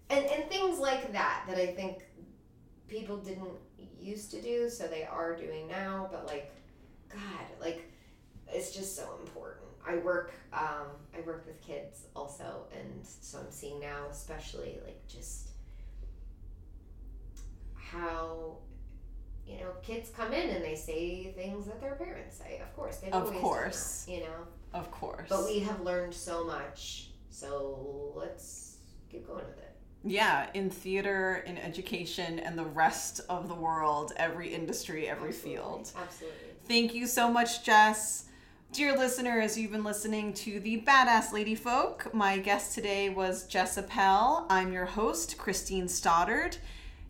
[0.10, 2.04] and and things like that that i think
[2.88, 3.50] people didn't
[4.00, 6.54] used to do so they are doing now but like
[7.10, 7.92] god like
[8.52, 9.68] it's just so important.
[9.88, 15.00] I work um i work with kids also and so i'm seeing now especially like
[15.08, 15.50] just
[17.92, 18.58] how
[19.46, 22.98] you know kids come in and they say things that their parents say of course
[22.98, 24.04] they've Of always course.
[24.06, 28.78] that, you know of course but we have learned so much so let's
[29.12, 34.14] keep going with it Yeah, in theater, in education, and the rest of the world,
[34.18, 35.56] every industry, every Absolutely.
[35.56, 35.92] field.
[36.00, 36.38] absolutely
[36.68, 38.26] Thank you so much, Jess.
[38.72, 42.14] Dear listeners, you've been listening to the Badass Lady Folk.
[42.14, 44.46] My guest today was Jess Appel.
[44.50, 46.58] I'm your host, Christine Stoddard.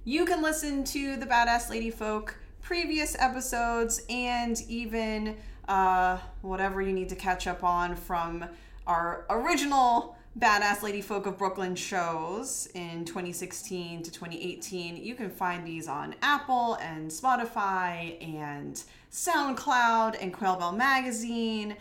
[0.10, 5.38] You can listen to the Badass Lady Folk previous episodes and even
[5.68, 8.44] uh, whatever you need to catch up on from
[8.88, 14.98] our original Badass Lady Folk of Brooklyn shows in 2016 to 2018.
[14.98, 18.82] You can find these on Apple and Spotify and
[19.12, 21.78] SoundCloud and Quail Bell Magazine,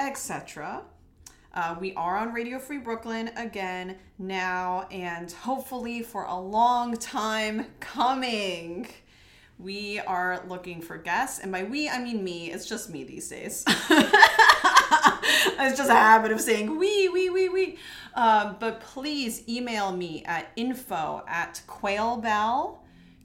[0.00, 0.82] etc.
[1.58, 7.66] Uh, we are on Radio Free Brooklyn again now and hopefully for a long time
[7.80, 8.86] coming.
[9.58, 12.52] We are looking for guests, and by we, I mean me.
[12.52, 13.64] It's just me these days.
[13.90, 17.76] it's just a habit of saying we, we, we, we.
[18.14, 22.76] Um, but please email me at info at quailbell,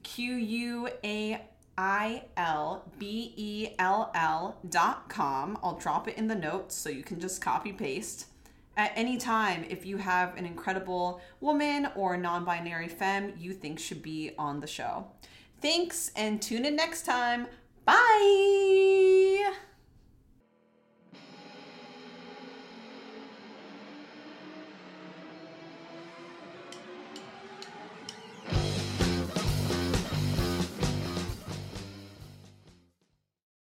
[0.02, 1.40] Q U A
[1.78, 5.58] I L B E L L dot com.
[5.64, 8.28] I'll drop it in the notes so you can just copy paste.
[8.76, 13.80] At any time, if you have an incredible woman or non binary femme you think
[13.80, 15.08] should be on the show.
[15.62, 17.48] Thanks and tune in next time.
[17.86, 19.54] Bye.